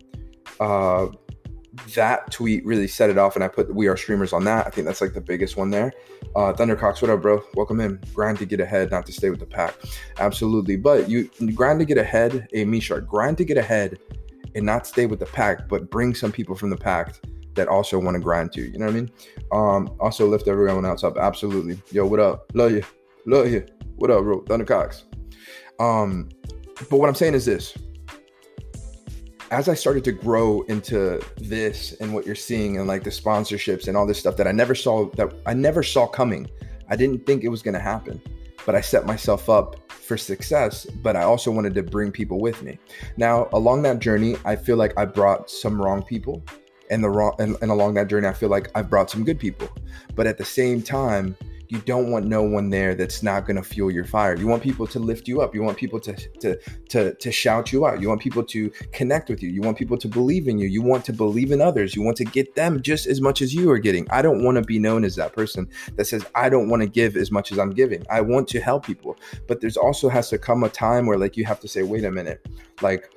uh 0.61 1.07
that 1.95 2.31
tweet 2.31 2.65
really 2.65 2.89
set 2.89 3.11
it 3.11 3.19
off 3.19 3.35
and 3.35 3.45
I 3.45 3.49
put 3.49 3.75
we 3.75 3.87
are 3.89 3.97
streamers 3.97 4.33
on 4.33 4.45
that. 4.45 4.67
I 4.67 4.71
think 4.71 4.87
that's 4.87 5.01
like 5.01 5.15
the 5.15 5.21
biggest 5.21 5.57
one 5.57 5.71
there. 5.71 5.93
Uh 6.37 6.53
Thundercox, 6.53 7.01
what 7.03 7.11
up, 7.11 7.23
bro? 7.23 7.43
Welcome 7.55 7.81
in. 7.81 8.01
Grind 8.15 8.39
to 8.39 8.47
get 8.47 8.61
ahead, 8.61 8.91
not 8.91 9.07
to 9.07 9.13
stay 9.13 9.31
with 9.31 9.41
the 9.41 9.47
pack. 9.47 9.75
Absolutely. 10.19 10.77
But 10.77 11.09
you 11.09 11.31
grind 11.55 11.81
to 11.81 11.85
get 11.85 11.99
ahead, 11.99 12.49
a 12.53 12.65
me 12.65 12.81
shark, 12.81 13.07
grind 13.07 13.39
to 13.39 13.45
get 13.45 13.57
ahead 13.57 13.99
and 14.55 14.65
not 14.65 14.87
stay 14.87 15.07
with 15.07 15.21
the 15.21 15.27
pack, 15.27 15.69
but 15.69 15.91
bring 15.91 16.15
some 16.15 16.33
people 16.33 16.55
from 16.55 16.71
the 16.71 16.77
pack 16.77 17.21
that 17.55 17.69
also 17.69 17.99
want 17.99 18.15
to 18.15 18.21
grind 18.21 18.53
too. 18.53 18.63
You 18.63 18.79
know 18.79 18.87
what 18.87 18.95
I 18.95 19.01
mean? 19.01 19.11
Um, 19.53 19.97
also 20.01 20.27
lift 20.27 20.49
everyone 20.49 20.87
else 20.87 21.05
up. 21.05 21.19
Absolutely. 21.19 21.81
Yo, 21.91 22.07
what 22.07 22.21
up? 22.21 22.51
Love 22.55 22.73
you. 22.73 22.83
Love 23.27 23.49
you. 23.49 23.67
What 23.97 24.11
up, 24.11 24.23
bro? 24.23 24.43
Thundercox. 24.43 25.03
Um, 25.81 26.29
but 26.91 26.99
what 26.99 27.09
I'm 27.09 27.15
saying 27.15 27.35
is 27.35 27.45
this 27.45 27.77
as 29.51 29.69
I 29.69 29.75
started 29.75 30.05
to 30.05 30.13
grow 30.13 30.63
into 30.63 31.21
this 31.37 31.93
and 32.01 32.13
what 32.13 32.27
you're 32.27 32.35
seeing 32.35 32.79
and 32.79 32.87
like 32.87 33.05
the 33.05 33.11
sponsorships 33.11 33.89
and 33.89 33.97
all 33.97 34.07
this 34.07 34.19
stuff 34.19 34.37
that 34.37 34.47
I 34.47 34.53
never 34.53 34.75
saw 34.75 35.09
that 35.11 35.33
I 35.47 35.55
never 35.55 35.83
saw 35.83 36.07
coming. 36.07 36.49
I 36.89 36.97
didn't 36.97 37.27
think 37.27 37.45
it 37.45 37.49
was 37.49 37.63
going 37.63 37.75
to 37.75 37.81
happen, 37.81 38.21
but 38.67 38.75
I 38.75 38.81
set 38.81 39.07
myself 39.07 39.49
up 39.49 39.91
for 39.91 40.17
success, 40.17 40.87
but 40.87 41.17
I 41.17 41.23
also 41.23 41.51
wanted 41.51 41.75
to 41.75 41.83
bring 41.83 42.13
people 42.13 42.41
with 42.41 42.63
me. 42.63 42.79
Now, 43.17 43.49
along 43.53 43.83
that 43.83 43.99
journey, 43.99 44.37
I 44.45 44.57
feel 44.57 44.77
like 44.77 44.99
I 44.99 45.05
brought 45.05 45.51
some 45.51 45.81
wrong 45.81 46.03
people 46.03 46.43
and 46.91 47.05
the 47.05 47.11
wrong 47.11 47.35
and, 47.39 47.57
and 47.61 47.71
along 47.71 47.95
that 47.95 48.09
journey 48.09 48.27
I 48.27 48.33
feel 48.33 48.49
like 48.49 48.71
I've 48.75 48.91
brought 48.91 49.11
some 49.11 49.25
good 49.25 49.39
people. 49.39 49.69
But 50.15 50.27
at 50.27 50.39
the 50.39 50.45
same 50.45 50.83
time, 50.83 51.37
you 51.69 51.79
don't 51.81 52.11
want 52.11 52.27
no 52.27 52.43
one 52.43 52.71
there 52.71 52.95
that's 52.95 53.23
not 53.23 53.47
going 53.47 53.57
to 53.57 53.63
fuel 53.63 53.91
your 53.91 54.05
fire. 54.05 54.37
You 54.37 54.47
want 54.47 54.63
people 54.63 54.87
to 54.87 54.99
lift 54.99 55.29
you 55.29 55.41
up. 55.41 55.55
You 55.55 55.63
want 55.63 55.77
people 55.77 56.01
to, 56.01 56.15
to 56.41 56.59
to 56.89 57.15
to 57.15 57.33
shout 57.33 57.73
you 57.73 57.87
out. 57.87 58.01
You 58.01 58.09
want 58.09 58.21
people 58.21 58.43
to 58.45 58.71
connect 58.93 59.29
with 59.29 59.43
you. 59.43 59.51
You 59.51 59.61
want 59.61 59.77
people 59.77 59.99
to 59.99 60.09
believe 60.09 60.49
in 60.49 60.59
you. 60.59 60.67
You 60.67 60.83
want 60.83 61.05
to 61.07 61.13
believe 61.13 61.53
in 61.53 61.61
others. 61.61 61.95
You 61.95 62.03
want 62.03 62.17
to 62.19 62.25
get 62.25 62.55
them 62.55 62.81
just 62.81 63.07
as 63.07 63.21
much 63.21 63.43
as 63.43 63.55
you 63.55 63.71
are 63.71 63.79
getting. 63.79 64.07
I 64.11 64.23
don't 64.23 64.43
want 64.43 64.57
to 64.57 64.63
be 64.63 64.79
known 64.79 65.05
as 65.05 65.17
that 65.17 65.33
person 65.33 65.69
that 65.97 66.07
says 66.07 66.25
I 66.35 66.49
don't 66.49 66.69
want 66.69 66.83
to 66.83 66.89
give 66.89 67.17
as 67.17 67.31
much 67.31 67.53
as 67.53 67.59
I'm 67.59 67.71
giving. 67.71 68.05
I 68.11 68.21
want 68.21 68.49
to 68.49 68.61
help 68.61 68.87
people. 68.87 69.17
But 69.47 69.61
there's 69.61 69.77
also 69.77 70.09
has 70.09 70.31
to 70.31 70.39
come 70.39 70.65
a 70.65 70.69
time 70.69 71.07
where 71.07 71.19
like 71.19 71.37
you 71.37 71.45
have 71.45 71.61
to 71.61 71.69
say, 71.69 71.83
"Wait 71.83 72.05
a 72.05 72.11
minute." 72.11 72.47
Like 72.81 73.11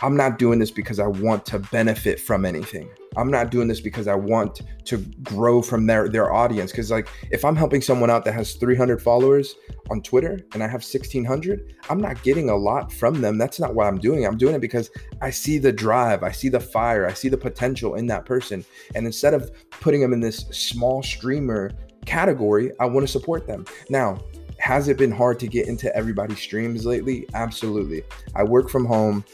I'm 0.00 0.16
not 0.16 0.38
doing 0.38 0.60
this 0.60 0.70
because 0.70 1.00
I 1.00 1.08
want 1.08 1.44
to 1.46 1.58
benefit 1.58 2.20
from 2.20 2.44
anything. 2.44 2.88
I'm 3.16 3.32
not 3.32 3.50
doing 3.50 3.66
this 3.66 3.80
because 3.80 4.06
I 4.06 4.14
want 4.14 4.62
to 4.84 4.98
grow 5.24 5.60
from 5.60 5.86
their 5.86 6.08
their 6.08 6.32
audience. 6.32 6.70
Because 6.70 6.92
like, 6.92 7.08
if 7.32 7.44
I'm 7.44 7.56
helping 7.56 7.82
someone 7.82 8.08
out 8.08 8.24
that 8.24 8.32
has 8.32 8.54
300 8.54 9.02
followers 9.02 9.56
on 9.90 10.00
Twitter 10.02 10.38
and 10.54 10.62
I 10.62 10.68
have 10.68 10.82
1,600, 10.82 11.74
I'm 11.90 12.00
not 12.00 12.22
getting 12.22 12.48
a 12.48 12.56
lot 12.56 12.92
from 12.92 13.20
them. 13.20 13.38
That's 13.38 13.58
not 13.58 13.74
why 13.74 13.88
I'm 13.88 13.98
doing 13.98 14.22
it. 14.22 14.26
I'm 14.26 14.38
doing 14.38 14.54
it 14.54 14.60
because 14.60 14.88
I 15.20 15.30
see 15.30 15.58
the 15.58 15.72
drive, 15.72 16.22
I 16.22 16.30
see 16.30 16.48
the 16.48 16.60
fire, 16.60 17.04
I 17.04 17.12
see 17.12 17.28
the 17.28 17.36
potential 17.36 17.96
in 17.96 18.06
that 18.06 18.24
person. 18.24 18.64
And 18.94 19.04
instead 19.04 19.34
of 19.34 19.50
putting 19.70 20.00
them 20.00 20.12
in 20.12 20.20
this 20.20 20.46
small 20.52 21.02
streamer 21.02 21.72
category, 22.06 22.70
I 22.78 22.86
want 22.86 23.04
to 23.04 23.12
support 23.12 23.48
them. 23.48 23.64
Now, 23.90 24.18
has 24.60 24.86
it 24.86 24.96
been 24.96 25.12
hard 25.12 25.40
to 25.40 25.48
get 25.48 25.66
into 25.66 25.94
everybody's 25.96 26.38
streams 26.38 26.86
lately? 26.86 27.28
Absolutely. 27.34 28.02
I 28.36 28.44
work 28.44 28.68
from 28.68 28.84
home. 28.84 29.24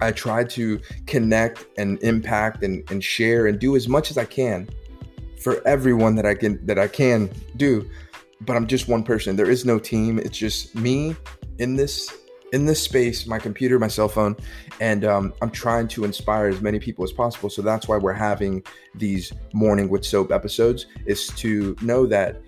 I 0.00 0.12
try 0.12 0.44
to 0.44 0.80
connect 1.06 1.66
and 1.78 2.02
impact 2.02 2.62
and, 2.62 2.88
and 2.90 3.02
share 3.02 3.46
and 3.46 3.58
do 3.58 3.76
as 3.76 3.88
much 3.88 4.10
as 4.10 4.18
I 4.18 4.24
can 4.24 4.68
for 5.40 5.66
everyone 5.66 6.14
that 6.16 6.26
I 6.26 6.34
can 6.34 6.64
that 6.66 6.78
I 6.78 6.88
can 6.88 7.30
do. 7.56 7.88
But 8.42 8.56
I'm 8.56 8.66
just 8.66 8.88
one 8.88 9.02
person. 9.02 9.36
There 9.36 9.50
is 9.50 9.64
no 9.64 9.78
team. 9.78 10.18
It's 10.18 10.38
just 10.38 10.74
me 10.74 11.14
in 11.58 11.76
this 11.76 12.10
in 12.52 12.66
this 12.66 12.82
space, 12.82 13.26
my 13.26 13.38
computer, 13.38 13.78
my 13.78 13.88
cell 13.88 14.08
phone, 14.08 14.36
and 14.80 15.04
um, 15.04 15.32
I'm 15.40 15.50
trying 15.50 15.86
to 15.88 16.04
inspire 16.04 16.48
as 16.48 16.60
many 16.60 16.80
people 16.80 17.04
as 17.04 17.12
possible. 17.12 17.48
So 17.48 17.62
that's 17.62 17.86
why 17.86 17.96
we're 17.96 18.12
having 18.12 18.64
these 18.94 19.32
morning 19.52 19.88
with 19.88 20.04
soap 20.04 20.32
episodes 20.32 20.86
is 21.06 21.28
to 21.28 21.76
know 21.80 22.06
that 22.06 22.42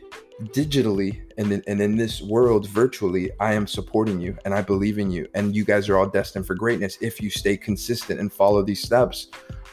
digitally 0.44 1.22
and 1.38 1.52
in, 1.52 1.62
and 1.66 1.80
in 1.80 1.96
this 1.96 2.20
world 2.20 2.68
virtually 2.68 3.30
i 3.40 3.52
am 3.52 3.66
supporting 3.66 4.20
you 4.20 4.36
and 4.44 4.54
i 4.54 4.62
believe 4.62 4.98
in 4.98 5.10
you. 5.10 5.28
And 5.34 5.54
you 5.54 5.64
guys 5.64 5.88
are 5.88 5.96
all 5.96 6.06
destined 6.06 6.46
for 6.46 6.54
greatness 6.54 6.98
if 7.00 7.20
you 7.20 7.30
stay 7.30 7.56
consistent 7.56 8.20
and 8.20 8.32
follow 8.32 8.62
these 8.62 8.82
steps 8.82 9.28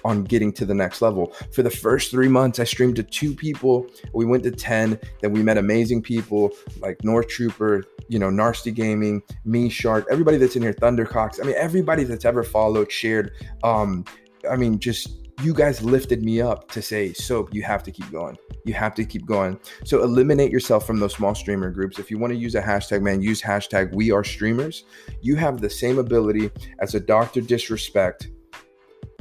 on 0.05 0.23
getting 0.23 0.53
to 0.53 0.65
the 0.65 0.73
next 0.73 1.01
level. 1.01 1.33
For 1.51 1.61
the 1.61 1.69
first 1.69 2.11
three 2.11 2.27
months 2.27 2.59
i 2.59 2.63
streamed 2.63 2.95
to 2.97 3.03
two 3.03 3.33
people. 3.33 3.87
We 4.13 4.25
went 4.25 4.43
to 4.43 4.51
10 4.51 4.99
then 5.21 5.31
we 5.31 5.43
met 5.43 5.57
amazing 5.57 6.01
people 6.01 6.51
like 6.79 7.03
north 7.03 7.27
trooper 7.27 7.83
you 8.07 8.19
know 8.19 8.29
narsty 8.29 8.73
gaming 8.73 9.21
me 9.45 9.69
shark 9.69 10.05
everybody 10.11 10.37
that's 10.37 10.55
in 10.55 10.61
here 10.61 10.73
thundercocks. 10.73 11.39
I 11.41 11.45
mean 11.45 11.55
everybody 11.57 12.03
that's 12.03 12.25
ever 12.25 12.43
followed 12.43 12.91
shared 12.91 13.31
um 13.63 14.05
i 14.49 14.55
mean 14.55 14.79
just 14.79 15.28
you 15.41 15.53
guys 15.53 15.81
lifted 15.81 16.23
me 16.23 16.41
up 16.41 16.69
to 16.71 16.81
say, 16.81 17.13
Soap, 17.13 17.53
you 17.53 17.63
have 17.63 17.83
to 17.83 17.91
keep 17.91 18.09
going. 18.11 18.37
You 18.65 18.73
have 18.73 18.93
to 18.95 19.05
keep 19.05 19.25
going. 19.25 19.59
So 19.85 20.03
eliminate 20.03 20.51
yourself 20.51 20.85
from 20.85 20.99
those 20.99 21.13
small 21.13 21.33
streamer 21.33 21.71
groups. 21.71 21.99
If 21.99 22.11
you 22.11 22.17
want 22.17 22.33
to 22.33 22.37
use 22.37 22.55
a 22.55 22.61
hashtag, 22.61 23.01
man, 23.01 23.21
use 23.21 23.41
hashtag 23.41 23.93
we 23.93 24.11
are 24.11 24.23
streamers. 24.23 24.83
You 25.21 25.35
have 25.37 25.61
the 25.61 25.69
same 25.69 25.97
ability 25.97 26.51
as 26.79 26.95
a 26.95 26.99
Dr. 26.99 27.41
Disrespect. 27.41 28.29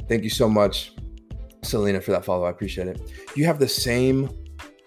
Thank 0.07 0.23
you 0.23 0.29
so 0.29 0.49
much, 0.49 0.93
Selena, 1.63 2.01
for 2.01 2.11
that 2.11 2.25
follow. 2.25 2.45
I 2.45 2.49
appreciate 2.49 2.87
it. 2.87 3.11
You 3.35 3.45
have 3.45 3.59
the 3.59 3.67
same, 3.67 4.29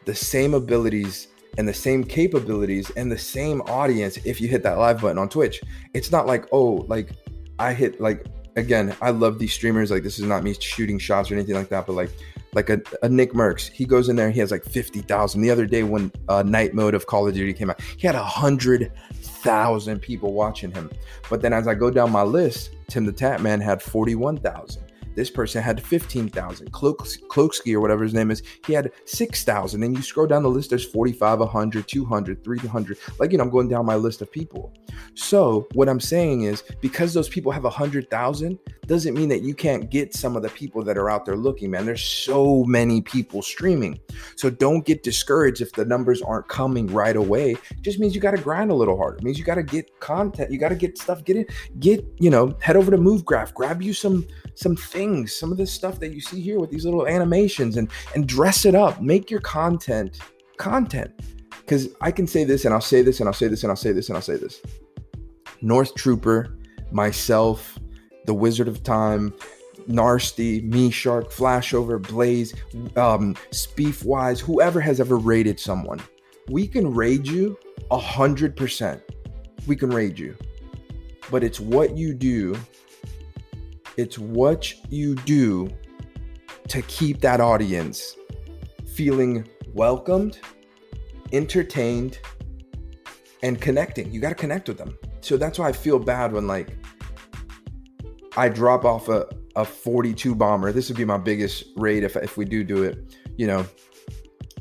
the 0.05 0.15
same 0.15 0.55
abilities 0.55 1.29
and 1.59 1.69
the 1.69 1.75
same 1.75 2.03
capabilities 2.03 2.91
and 2.97 3.11
the 3.11 3.19
same 3.19 3.61
audience 3.63 4.19
if 4.25 4.41
you 4.41 4.49
hit 4.49 4.63
that 4.65 4.79
live 4.79 5.01
button 5.01 5.19
on 5.19 5.29
Twitch. 5.29 5.63
It's 5.95 6.11
not 6.11 6.27
like, 6.27 6.47
oh, 6.53 6.85
like 6.89 7.11
I 7.59 7.73
hit 7.73 8.01
like 8.01 8.27
again, 8.57 8.95
I 9.01 9.11
love 9.11 9.39
these 9.39 9.53
streamers. 9.53 9.91
Like 9.91 10.03
this 10.03 10.19
is 10.19 10.25
not 10.25 10.43
me 10.43 10.55
shooting 10.55 10.99
shots 10.99 11.31
or 11.31 11.35
anything 11.35 11.55
like 11.55 11.69
that, 11.71 11.87
but 11.87 11.95
like 11.95 12.11
like 12.55 12.69
a, 12.69 12.83
a 13.03 13.09
Nick 13.09 13.33
Mercs, 13.33 13.71
he 13.71 13.87
goes 13.87 14.09
in 14.09 14.17
there, 14.17 14.31
he 14.31 14.41
has 14.41 14.51
like 14.51 14.65
fifty 14.65 15.01
thousand. 15.01 15.41
The 15.41 15.51
other 15.51 15.67
day 15.67 15.83
when 15.83 16.13
uh, 16.29 16.43
night 16.43 16.75
mode 16.75 16.95
of 16.95 17.07
Call 17.07 17.27
of 17.27 17.35
Duty 17.35 17.53
came 17.53 17.71
out, 17.71 17.81
he 17.81 18.07
had 18.07 18.15
a 18.15 18.23
hundred 18.23 18.93
thousand 19.15 20.01
people 20.01 20.33
watching 20.33 20.71
him. 20.71 20.91
But 21.31 21.41
then 21.41 21.53
as 21.53 21.67
I 21.67 21.75
go 21.75 21.91
down 21.91 22.11
my 22.11 22.23
list, 22.23 22.71
Tim 22.89 23.07
the 23.07 23.13
Tatman 23.13 23.63
had 23.63 23.83
forty 23.83 24.15
one 24.15 24.37
thousand. 24.37 24.85
This 25.15 25.31
person 25.31 25.63
had 25.63 25.83
15,000. 25.83 26.73
Cloakski 26.73 27.75
or 27.75 27.81
whatever 27.81 28.03
his 28.03 28.15
name 28.15 28.31
is, 28.31 28.43
he 28.67 28.73
had 28.73 28.91
6,000. 29.05 29.83
And 29.83 29.97
you 29.97 30.03
scroll 30.03 30.27
down 30.27 30.43
the 30.43 30.49
list, 30.49 30.71
there's 30.71 30.85
45, 30.85 31.41
100, 31.41 31.89
200, 31.89 32.45
300. 32.45 32.99
Like, 33.19 33.33
you 33.33 33.39
know, 33.39 33.45
I'm 33.45 33.51
going 33.51 33.69
down 33.69 33.87
my 33.87 33.97
list 33.97 34.23
of 34.23 34.31
people. 34.31 34.73
So 35.15 35.69
what 35.75 35.89
I'm 35.89 36.01
saying 36.01 36.43
is 36.43 36.63
because 36.81 37.15
those 37.15 37.29
people 37.29 37.53
have 37.53 37.65
100,000 37.65 38.59
doesn't 38.87 39.15
mean 39.15 39.29
that 39.29 39.43
you 39.43 39.55
can't 39.55 39.91
get 39.91 40.13
some 40.13 40.37
of 40.37 40.43
the 40.43 40.49
people 40.51 40.83
that 40.83 40.99
are 40.99 41.09
out 41.09 41.25
there 41.25 41.37
looking, 41.37 41.71
man. 41.71 41.87
There's 41.87 42.05
so 42.05 42.65
many 42.65 43.01
people 43.01 43.41
streaming. 43.41 44.01
So 44.37 44.51
don't 44.51 44.85
get 44.85 45.03
discouraged 45.03 45.61
if 45.61 45.73
the 45.73 45.85
numbers 45.85 46.21
aren't 46.21 46.49
coming 46.49 46.89
right 46.89 47.15
away. 47.17 47.53
It 47.53 47.83
just 47.83 48.01
means 48.01 48.15
you 48.15 48.21
got 48.21 48.33
to 48.33 48.43
grind 48.43 48.71
a 48.71 48.75
little 48.75 48.97
harder. 48.97 49.19
It 49.19 49.23
means 49.23 49.39
you 49.39 49.45
got 49.45 49.55
to 49.55 49.63
get 49.63 50.01
content. 50.01 50.51
You 50.51 50.59
got 50.59 50.71
to 50.71 50.75
get 50.75 50.99
stuff, 50.99 51.25
get 51.25 51.37
it, 51.37 51.51
get, 51.79 52.05
you 52.19 52.29
know, 52.29 52.57
head 52.61 52.77
over 52.77 52.91
to 52.91 52.99
MoveGraph, 52.99 53.55
grab 53.55 53.83
you 53.83 53.93
some 53.93 54.27
some 54.55 54.77
things, 54.77 55.35
some 55.35 55.51
of 55.51 55.59
this 55.59 55.73
stuff 55.73 55.99
that 56.01 56.13
you 56.13 56.21
see 56.21 56.41
here 56.41 56.59
with 56.59 56.71
these 56.71 56.85
little 56.85 57.07
animations 57.07 57.77
and 57.77 57.89
and 58.15 58.27
dress 58.27 58.65
it 58.65 58.75
up. 58.75 59.01
Make 59.01 59.31
your 59.31 59.41
content 59.41 60.21
content. 60.57 61.11
Cuz 61.67 61.89
I 62.01 62.11
can 62.11 62.27
say 62.27 62.45
this 62.45 62.65
and 62.65 62.75
I'll 62.75 62.81
say 62.81 63.03
this 63.03 63.21
and 63.21 63.29
I'll 63.29 63.35
say 63.35 63.49
this 63.49 63.63
and 63.63 63.71
I'll 63.71 63.77
say 63.77 63.93
this 63.93 64.09
and 64.09 64.17
I'll 64.17 64.23
say 64.23 64.37
this. 64.37 64.61
North 65.61 65.95
Trooper, 65.95 66.59
myself, 66.91 67.79
the 68.27 68.35
Wizard 68.35 68.69
of 68.69 68.83
Time, 68.83 69.33
Narsty, 69.89 70.63
Me 70.65 70.91
Shark, 70.91 71.33
Flashover, 71.33 72.01
Blaze, 72.01 72.55
um, 72.97 73.35
Speef 73.51 74.05
Wise, 74.05 74.41
whoever 74.41 74.81
has 74.81 75.01
ever 75.01 75.17
raided 75.17 75.59
someone, 75.59 76.01
we 76.49 76.67
can 76.67 76.93
raid 76.93 77.27
you 77.27 77.57
a 77.91 77.99
hundred 77.99 78.57
percent. 78.57 79.03
We 79.67 79.77
can 79.77 79.91
raid 79.91 80.19
you, 80.19 80.37
but 81.31 81.45
it's 81.45 81.61
what 81.61 81.97
you 81.97 82.15
do 82.15 82.57
it's 83.97 84.19
what 84.19 84.73
you 84.91 85.15
do 85.15 85.71
to 86.69 86.83
keep 86.83 87.21
that 87.21 87.41
audience 87.41 88.17
feeling 88.95 89.49
welcomed, 89.75 90.39
entertained, 91.33 92.19
and 93.43 93.61
connecting. 93.61 94.13
You 94.13 94.21
got 94.21 94.31
to 94.31 94.35
connect 94.35 94.69
with 94.69 94.79
them. 94.79 94.97
So 95.21 95.37
that's 95.37 95.59
why 95.59 95.69
I 95.69 95.73
feel 95.73 95.99
bad 95.99 96.33
when 96.33 96.47
like 96.47 96.77
I 98.37 98.49
drop 98.49 98.85
off 98.85 99.09
a, 99.09 99.27
a 99.57 99.65
42 99.65 100.35
bomber. 100.35 100.73
This 100.73 100.89
would 100.89 100.97
be 100.97 101.05
my 101.05 101.19
biggest 101.19 101.65
raid 101.77 102.05
if, 102.05 102.17
if 102.17 102.37
we 102.37 102.45
do 102.45 102.65
do 102.65 102.83
it. 102.85 103.17
You 103.37 103.47
know, 103.47 103.67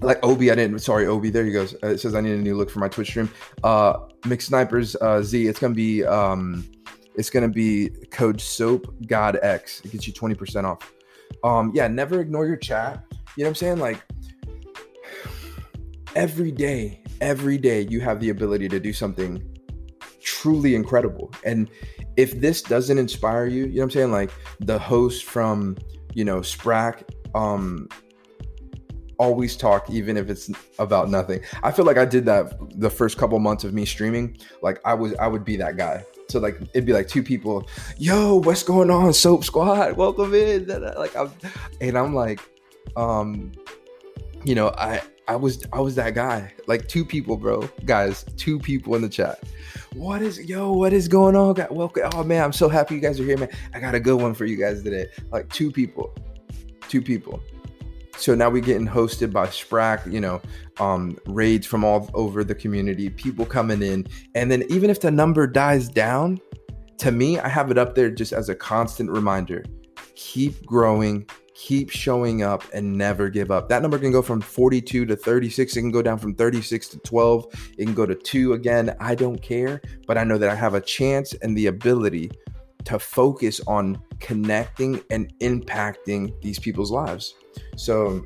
like 0.02 0.20
Obi, 0.24 0.52
I 0.52 0.56
didn't. 0.56 0.80
Sorry, 0.80 1.06
Obi. 1.06 1.30
There 1.30 1.46
he 1.46 1.52
goes. 1.52 1.76
Uh, 1.84 1.88
it 1.88 2.00
says 2.00 2.16
I 2.16 2.22
need 2.22 2.34
a 2.34 2.38
new 2.38 2.56
look 2.56 2.70
for 2.70 2.80
my 2.80 2.88
Twitch 2.88 3.10
stream. 3.10 3.30
Uh, 3.64 4.00
Mixed 4.26 4.48
Snipers 4.48 4.96
uh, 5.02 5.22
Z. 5.22 5.48
It's 5.48 5.60
gonna 5.60 5.74
be 5.74 6.04
um 6.04 6.70
it's 7.16 7.30
going 7.30 7.44
to 7.44 7.54
be 7.54 7.90
code 8.12 8.40
soap 8.40 8.94
god 9.08 9.38
x. 9.42 9.82
It 9.84 9.92
gets 9.92 10.08
you 10.08 10.14
20% 10.14 10.64
off. 10.64 10.94
Um 11.44 11.72
yeah 11.74 11.88
never 11.88 12.22
ignore 12.22 12.46
your 12.46 12.58
chat. 12.58 13.04
You 13.38 13.44
know 13.44 13.48
what 13.48 13.50
i'm 13.50 13.56
saying? 13.56 13.80
Like 13.80 14.04
every 16.16 16.52
day 16.52 17.02
every 17.22 17.58
day 17.58 17.82
you 17.82 18.02
have 18.02 18.20
the 18.20 18.30
ability 18.30 18.68
to 18.68 18.80
do 18.80 18.92
something 18.92 19.42
truly 20.22 20.76
incredible. 20.76 21.32
And 21.46 21.70
if 22.18 22.40
this 22.40 22.62
doesn't 22.62 22.98
inspire 22.98 23.46
you 23.46 23.66
you 23.66 23.76
know 23.76 23.82
what 23.82 23.84
i'm 23.84 23.92
saying? 23.92 24.12
Like 24.12 24.32
the 24.60 24.78
host 24.78 25.26
from 25.26 25.78
you 26.14 26.26
know 26.26 26.42
sprack 26.42 27.04
um 27.36 27.88
always 29.18 29.56
talk 29.56 29.88
even 29.90 30.18
if 30.18 30.30
it's 30.30 30.50
about 30.80 31.10
nothing. 31.10 31.42
I 31.64 31.72
feel 31.72 31.86
like 31.86 31.98
i 31.98 32.06
did 32.06 32.26
that 32.26 32.54
the 32.80 32.90
first 32.90 33.18
couple 33.18 33.40
months 33.40 33.64
of 33.64 33.74
me 33.74 33.86
streaming. 33.86 34.38
Like 34.62 34.80
i 34.86 34.94
was 34.94 35.14
i 35.16 35.28
would 35.28 35.46
be 35.46 35.56
that 35.58 35.78
guy 35.78 36.04
so 36.32 36.40
like 36.40 36.60
it'd 36.74 36.86
be 36.86 36.94
like 36.94 37.08
two 37.08 37.22
people, 37.22 37.68
yo, 37.98 38.38
what's 38.38 38.64
going 38.64 38.90
on, 38.90 39.14
Soap 39.14 39.44
Squad? 39.44 39.98
Welcome 39.98 40.34
in. 40.34 40.68
Like 40.68 41.16
I'm, 41.16 41.32
and 41.82 41.98
I'm 41.98 42.16
like, 42.16 42.40
um, 42.96 43.52
you 44.44 44.56
know, 44.56 44.70
I 44.78 45.02
I 45.28 45.36
was 45.36 45.66
I 45.74 45.80
was 45.80 45.96
that 45.96 46.16
guy. 46.16 46.54
Like 46.68 46.88
two 46.88 47.06
people, 47.06 47.38
bro, 47.38 47.70
guys, 47.86 48.26
two 48.38 48.60
people 48.60 48.96
in 48.96 49.02
the 49.02 49.10
chat. 49.10 49.44
What 49.94 50.22
is 50.22 50.40
yo? 50.40 50.72
What 50.72 50.94
is 50.94 51.08
going 51.08 51.36
on? 51.36 51.54
Got 51.54 51.74
welcome. 51.74 52.10
Oh 52.14 52.24
man, 52.24 52.44
I'm 52.44 52.54
so 52.54 52.70
happy 52.70 52.96
you 52.96 53.02
guys 53.02 53.20
are 53.20 53.24
here, 53.24 53.38
man. 53.38 53.50
I 53.74 53.80
got 53.80 53.94
a 53.94 54.00
good 54.00 54.20
one 54.20 54.34
for 54.34 54.46
you 54.46 54.58
guys 54.58 54.82
today. 54.82 55.08
Like 55.32 55.50
two 55.50 55.72
people, 55.72 56.16
two 56.88 57.02
people. 57.02 57.42
So 58.22 58.36
now 58.36 58.52
we're 58.52 58.62
getting 58.62 58.88
hosted 58.88 59.34
by 59.34 59.48
Sprack, 59.48 60.06
you 60.12 60.20
know, 60.20 60.42
um, 60.80 61.18
raids 61.26 61.66
from 61.66 61.84
all 61.84 62.08
over 62.14 62.44
the 62.44 62.54
community, 62.54 63.10
people 63.10 63.48
coming 63.48 63.82
in. 63.82 64.06
And 64.36 64.52
then 64.52 64.64
even 64.70 64.92
if 64.92 65.02
the 65.02 65.10
number 65.10 65.48
dies 65.48 65.90
down, 65.90 66.40
to 67.00 67.12
me, 67.12 67.40
I 67.40 67.48
have 67.48 67.72
it 67.72 67.80
up 67.80 67.96
there 67.96 68.12
just 68.12 68.32
as 68.32 68.50
a 68.50 68.56
constant 68.56 69.10
reminder 69.10 69.66
keep 70.14 70.64
growing, 70.68 71.26
keep 71.56 71.90
showing 71.90 72.44
up, 72.44 72.64
and 72.74 72.96
never 72.96 73.28
give 73.28 73.50
up. 73.50 73.70
That 73.70 73.82
number 73.82 73.98
can 73.98 74.12
go 74.12 74.22
from 74.22 74.40
42 74.40 75.08
to 75.08 75.16
36. 75.16 75.76
It 75.76 75.82
can 75.82 75.90
go 75.90 76.04
down 76.04 76.20
from 76.20 76.36
36 76.36 76.90
to 76.90 77.00
12. 77.00 77.74
It 77.80 77.86
can 77.86 77.96
go 77.96 78.06
to 78.06 78.14
two 78.14 78.54
again. 78.54 78.96
I 79.00 79.16
don't 79.16 79.42
care, 79.42 79.82
but 80.06 80.20
I 80.20 80.24
know 80.24 80.38
that 80.38 80.50
I 80.50 80.54
have 80.54 80.76
a 80.76 80.82
chance 80.82 81.34
and 81.42 81.58
the 81.58 81.68
ability 81.68 82.30
to 82.86 83.00
focus 83.00 83.62
on 83.66 84.00
connecting 84.20 85.02
and 85.10 85.34
impacting 85.40 86.40
these 86.44 86.60
people's 86.60 86.92
lives. 86.92 87.34
So, 87.76 88.24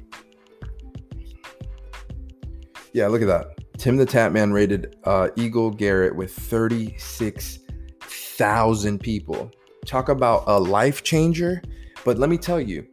yeah, 2.93 3.07
look 3.07 3.21
at 3.21 3.27
that. 3.27 3.47
Tim 3.77 3.97
the 3.97 4.05
Tatman 4.05 4.53
rated 4.53 4.95
uh, 5.03 5.27
Eagle 5.35 5.69
Garrett 5.69 6.15
with 6.15 6.33
36,000 6.33 8.99
people. 8.99 9.51
talk 9.85 10.07
about 10.09 10.43
a 10.47 10.59
life 10.59 11.03
changer. 11.03 11.61
But 12.03 12.17
let 12.17 12.29
me 12.29 12.37
tell 12.37 12.59
you, 12.59 12.85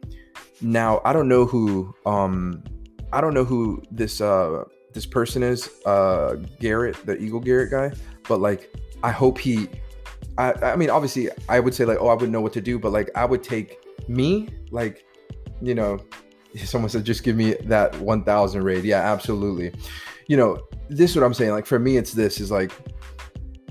now 0.61 1.01
I 1.05 1.13
don't 1.13 1.27
know 1.27 1.45
who 1.45 1.93
um 2.05 2.63
I 3.11 3.19
don't 3.21 3.33
know 3.33 3.43
who 3.43 3.81
this 3.91 4.21
uh 4.21 4.63
this 4.93 5.05
person 5.05 5.43
is, 5.43 5.69
uh 5.85 6.35
Garrett, 6.59 6.97
the 7.05 7.17
Eagle 7.17 7.39
Garrett 7.39 7.71
guy, 7.71 7.91
but 8.27 8.41
like 8.41 8.73
I 9.03 9.11
hope 9.11 9.37
he 9.37 9.67
I 10.37 10.53
I 10.53 10.75
mean 10.75 10.89
obviously 10.89 11.29
I 11.49 11.59
would 11.59 11.75
say 11.75 11.85
like, 11.85 11.97
oh, 11.99 12.07
I 12.09 12.13
wouldn't 12.13 12.31
know 12.31 12.41
what 12.41 12.53
to 12.53 12.61
do, 12.61 12.79
but 12.79 12.91
like 12.91 13.09
I 13.15 13.25
would 13.25 13.43
take 13.43 13.77
me, 14.07 14.49
like, 14.71 15.05
you 15.61 15.75
know, 15.75 15.99
someone 16.57 16.89
said 16.89 17.03
just 17.03 17.23
give 17.23 17.35
me 17.35 17.53
that 17.65 17.99
1000 17.99 18.63
raid. 18.63 18.83
Yeah, 18.83 19.01
absolutely. 19.01 19.73
You 20.27 20.37
know, 20.37 20.59
this 20.89 21.11
is 21.11 21.15
what 21.17 21.25
I'm 21.25 21.33
saying. 21.33 21.51
Like 21.51 21.65
for 21.65 21.79
me, 21.79 21.97
it's 21.97 22.13
this 22.13 22.39
is 22.39 22.51
like 22.51 22.71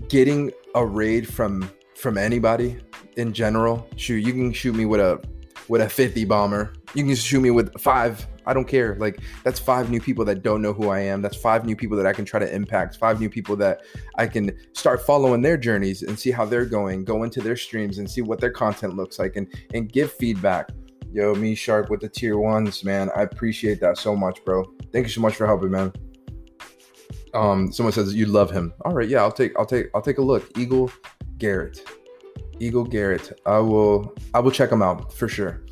getting 0.09 0.53
a 0.75 0.85
raid 0.85 1.29
from 1.29 1.71
from 1.95 2.19
anybody 2.19 2.79
in 3.17 3.33
general. 3.33 3.89
Shoot, 3.97 4.25
you 4.25 4.33
can 4.33 4.53
shoot 4.53 4.75
me 4.75 4.85
with 4.85 5.01
a 5.01 5.23
with 5.69 5.81
a 5.81 5.89
50 5.89 6.25
bomber. 6.25 6.75
You 6.95 7.05
can 7.05 7.15
shoot 7.15 7.41
me 7.41 7.51
with 7.51 7.79
five. 7.81 8.27
I 8.45 8.53
don't 8.53 8.67
care. 8.67 8.97
Like 8.97 9.21
that's 9.45 9.61
five 9.61 9.89
new 9.89 10.01
people 10.01 10.25
that 10.25 10.43
don't 10.43 10.61
know 10.61 10.73
who 10.73 10.89
I 10.89 11.01
am. 11.01 11.23
That's 11.23 11.37
five 11.37 11.65
new 11.65 11.77
people 11.77 11.97
that 11.97 12.07
I 12.07 12.13
can 12.13 12.25
try 12.25 12.41
to 12.41 12.55
impact. 12.55 12.97
Five 12.97 13.21
new 13.21 13.31
people 13.31 13.57
that 13.57 13.83
I 14.17 14.27
can 14.27 14.57
start 14.73 15.07
following 15.07 15.41
their 15.43 15.57
journeys 15.57 16.03
and 16.03 16.19
see 16.19 16.31
how 16.31 16.45
they're 16.45 16.67
going. 16.67 17.05
Go 17.05 17.23
into 17.23 17.41
their 17.41 17.57
streams 17.57 17.99
and 17.99 18.11
see 18.11 18.21
what 18.21 18.41
their 18.41 18.51
content 18.51 18.97
looks 18.97 19.19
like 19.19 19.37
and 19.37 19.47
and 19.73 19.91
give 19.93 20.13
feedback. 20.13 20.71
Yo, 21.13 21.35
me 21.35 21.55
Shark 21.55 21.91
with 21.91 22.01
the 22.01 22.09
tier 22.09 22.39
ones, 22.39 22.85
man. 22.85 23.11
I 23.15 23.23
appreciate 23.23 23.81
that 23.81 23.99
so 23.99 24.17
much, 24.17 24.43
bro. 24.47 24.65
Thank 24.93 25.05
you 25.05 25.13
so 25.13 25.21
much 25.21 25.35
for 25.35 25.47
helping, 25.47 25.71
man. 25.71 25.93
Um, 27.35 27.71
someone 27.71 27.93
says 27.93 28.15
you 28.15 28.25
love 28.25 28.51
him. 28.51 28.73
All 28.87 28.93
right, 28.93 29.09
yeah, 29.09 29.21
I'll 29.21 29.33
take, 29.33 29.53
I'll 29.59 29.67
take, 29.67 29.89
I'll 29.95 30.01
take 30.01 30.17
a 30.17 30.23
look. 30.23 30.57
Eagle 30.57 30.91
Garrett. 31.37 31.87
Eagle 32.61 32.85
Garrett. 32.85 33.39
I 33.45 33.59
will 33.59 34.15
I 34.33 34.41
will 34.41 34.51
check 34.51 34.71
him 34.71 34.81
out 34.81 35.13
for 35.13 35.29
sure. 35.29 35.63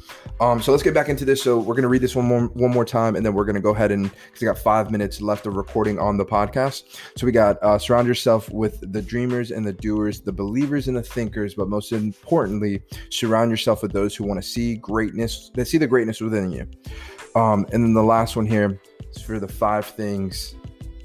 Um, 0.40 0.62
so 0.62 0.72
let's 0.72 0.82
get 0.82 0.94
back 0.94 1.10
into 1.10 1.26
this. 1.26 1.42
So 1.42 1.58
we're 1.58 1.74
gonna 1.74 1.88
read 1.88 2.00
this 2.00 2.16
one 2.16 2.24
more 2.24 2.46
one 2.54 2.70
more 2.70 2.84
time, 2.84 3.14
and 3.14 3.24
then 3.24 3.34
we're 3.34 3.44
gonna 3.44 3.60
go 3.60 3.74
ahead 3.74 3.92
and 3.92 4.04
because 4.04 4.40
we 4.40 4.46
got 4.46 4.58
five 4.58 4.90
minutes 4.90 5.20
left 5.20 5.46
of 5.46 5.56
recording 5.56 5.98
on 5.98 6.16
the 6.16 6.24
podcast. 6.24 6.98
So 7.16 7.26
we 7.26 7.32
got 7.32 7.62
uh, 7.62 7.78
surround 7.78 8.08
yourself 8.08 8.50
with 8.50 8.80
the 8.92 9.02
dreamers 9.02 9.50
and 9.50 9.66
the 9.66 9.74
doers, 9.74 10.22
the 10.22 10.32
believers 10.32 10.88
and 10.88 10.96
the 10.96 11.02
thinkers, 11.02 11.54
but 11.54 11.68
most 11.68 11.92
importantly, 11.92 12.82
surround 13.10 13.50
yourself 13.50 13.82
with 13.82 13.92
those 13.92 14.16
who 14.16 14.24
want 14.24 14.42
to 14.42 14.48
see 14.48 14.76
greatness, 14.76 15.50
that 15.54 15.68
see 15.68 15.78
the 15.78 15.86
greatness 15.86 16.20
within 16.20 16.50
you. 16.50 16.66
Um, 17.34 17.66
and 17.72 17.84
then 17.84 17.92
the 17.92 18.02
last 18.02 18.34
one 18.34 18.46
here 18.46 18.80
is 19.14 19.22
for 19.22 19.38
the 19.38 19.48
five 19.48 19.84
things 19.84 20.54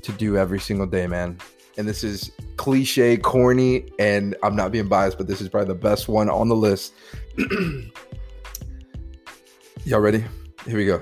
to 0.01 0.13
do 0.13 0.37
every 0.37 0.59
single 0.59 0.87
day, 0.87 1.07
man 1.07 1.37
and 1.77 1.87
this 1.87 2.03
is 2.03 2.31
cliche, 2.57 3.17
corny, 3.17 3.89
and 3.99 4.35
I'm 4.43 4.55
not 4.55 4.71
being 4.71 4.87
biased, 4.87 5.17
but 5.17 5.27
this 5.27 5.41
is 5.41 5.49
probably 5.49 5.67
the 5.67 5.79
best 5.79 6.07
one 6.07 6.29
on 6.29 6.47
the 6.47 6.55
list. 6.55 6.93
Y'all 9.87 9.99
ready? 9.99 10.25
Here 10.65 10.77
we 10.77 10.87
go. 10.87 10.99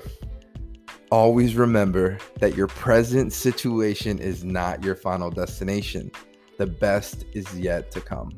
Always 1.10 1.56
remember 1.56 2.18
that 2.42 2.58
your 2.58 2.68
present 2.68 3.32
situation 3.32 4.20
is 4.20 4.44
not 4.44 4.84
your 4.84 4.94
final 4.94 5.30
destination. 5.30 6.12
The 6.58 6.68
best 6.68 7.24
is 7.32 7.58
yet 7.58 7.92
to 7.92 8.02
come. 8.02 8.38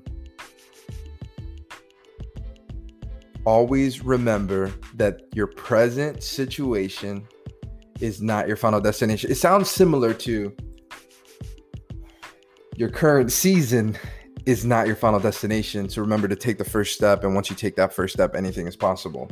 Always 3.44 4.04
remember 4.04 4.72
that 4.94 5.24
your 5.34 5.48
present 5.48 6.22
situation 6.22 7.28
is 8.00 8.22
not 8.22 8.48
your 8.48 8.58
final 8.58 8.80
destination. 8.80 9.32
It 9.32 9.38
sounds 9.38 9.68
similar 9.68 10.14
to 10.14 10.56
your 12.76 12.90
current 12.90 13.32
season 13.32 13.98
is 14.46 14.64
not 14.64 14.86
your 14.86 14.96
final 14.96 15.20
destination. 15.20 15.90
So 15.90 16.04
remember 16.04 16.28
to 16.28 16.36
take 16.36 16.60
the 16.60 16.66
first 16.66 16.94
step. 16.94 17.24
And 17.24 17.34
once 17.34 17.50
you 17.50 17.56
take 17.56 17.76
that 17.78 17.94
first 17.94 18.14
step, 18.14 18.36
anything 18.36 18.68
is 18.68 18.76
possible. 18.76 19.28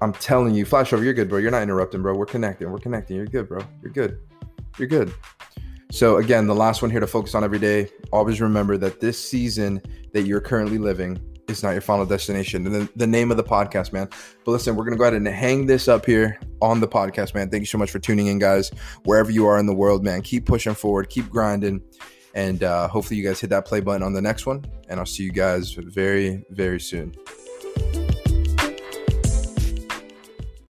I'm 0.00 0.12
telling 0.12 0.54
you, 0.54 0.64
Flashover, 0.64 1.02
you're 1.02 1.14
good, 1.14 1.28
bro. 1.28 1.38
You're 1.38 1.50
not 1.50 1.62
interrupting, 1.62 2.02
bro. 2.02 2.14
We're 2.14 2.26
connecting. 2.26 2.70
We're 2.70 2.78
connecting. 2.78 3.16
You're 3.16 3.26
good, 3.26 3.48
bro. 3.48 3.60
You're 3.82 3.92
good. 3.92 4.18
You're 4.78 4.88
good. 4.88 5.12
So 5.90 6.18
again, 6.18 6.46
the 6.46 6.54
last 6.54 6.82
one 6.82 6.90
here 6.90 7.00
to 7.00 7.06
focus 7.06 7.34
on 7.34 7.42
every 7.42 7.58
day. 7.58 7.88
Always 8.12 8.40
remember 8.40 8.76
that 8.76 9.00
this 9.00 9.18
season 9.18 9.80
that 10.12 10.22
you're 10.22 10.40
currently 10.40 10.78
living 10.78 11.18
is 11.48 11.62
not 11.62 11.70
your 11.70 11.80
final 11.80 12.04
destination. 12.04 12.66
And 12.66 12.74
then 12.74 12.88
the 12.94 13.06
name 13.06 13.30
of 13.30 13.36
the 13.38 13.44
podcast, 13.44 13.92
man. 13.92 14.08
But 14.44 14.52
listen, 14.52 14.76
we're 14.76 14.84
gonna 14.84 14.96
go 14.96 15.04
ahead 15.04 15.14
and 15.14 15.26
hang 15.26 15.66
this 15.66 15.88
up 15.88 16.04
here 16.04 16.38
on 16.60 16.80
the 16.80 16.88
podcast, 16.88 17.34
man. 17.34 17.48
Thank 17.50 17.62
you 17.62 17.66
so 17.66 17.78
much 17.78 17.90
for 17.90 17.98
tuning 17.98 18.26
in, 18.26 18.38
guys. 18.38 18.70
Wherever 19.04 19.30
you 19.30 19.46
are 19.46 19.58
in 19.58 19.66
the 19.66 19.74
world, 19.74 20.04
man, 20.04 20.20
keep 20.20 20.44
pushing 20.44 20.74
forward, 20.74 21.08
keep 21.08 21.28
grinding. 21.30 21.82
And 22.34 22.62
uh, 22.62 22.86
hopefully, 22.88 23.18
you 23.18 23.26
guys 23.26 23.40
hit 23.40 23.50
that 23.50 23.64
play 23.64 23.80
button 23.80 24.02
on 24.02 24.12
the 24.12 24.20
next 24.20 24.46
one. 24.46 24.64
And 24.88 25.00
I'll 25.00 25.06
see 25.06 25.24
you 25.24 25.32
guys 25.32 25.72
very, 25.72 26.44
very 26.50 26.78
soon. 26.78 27.14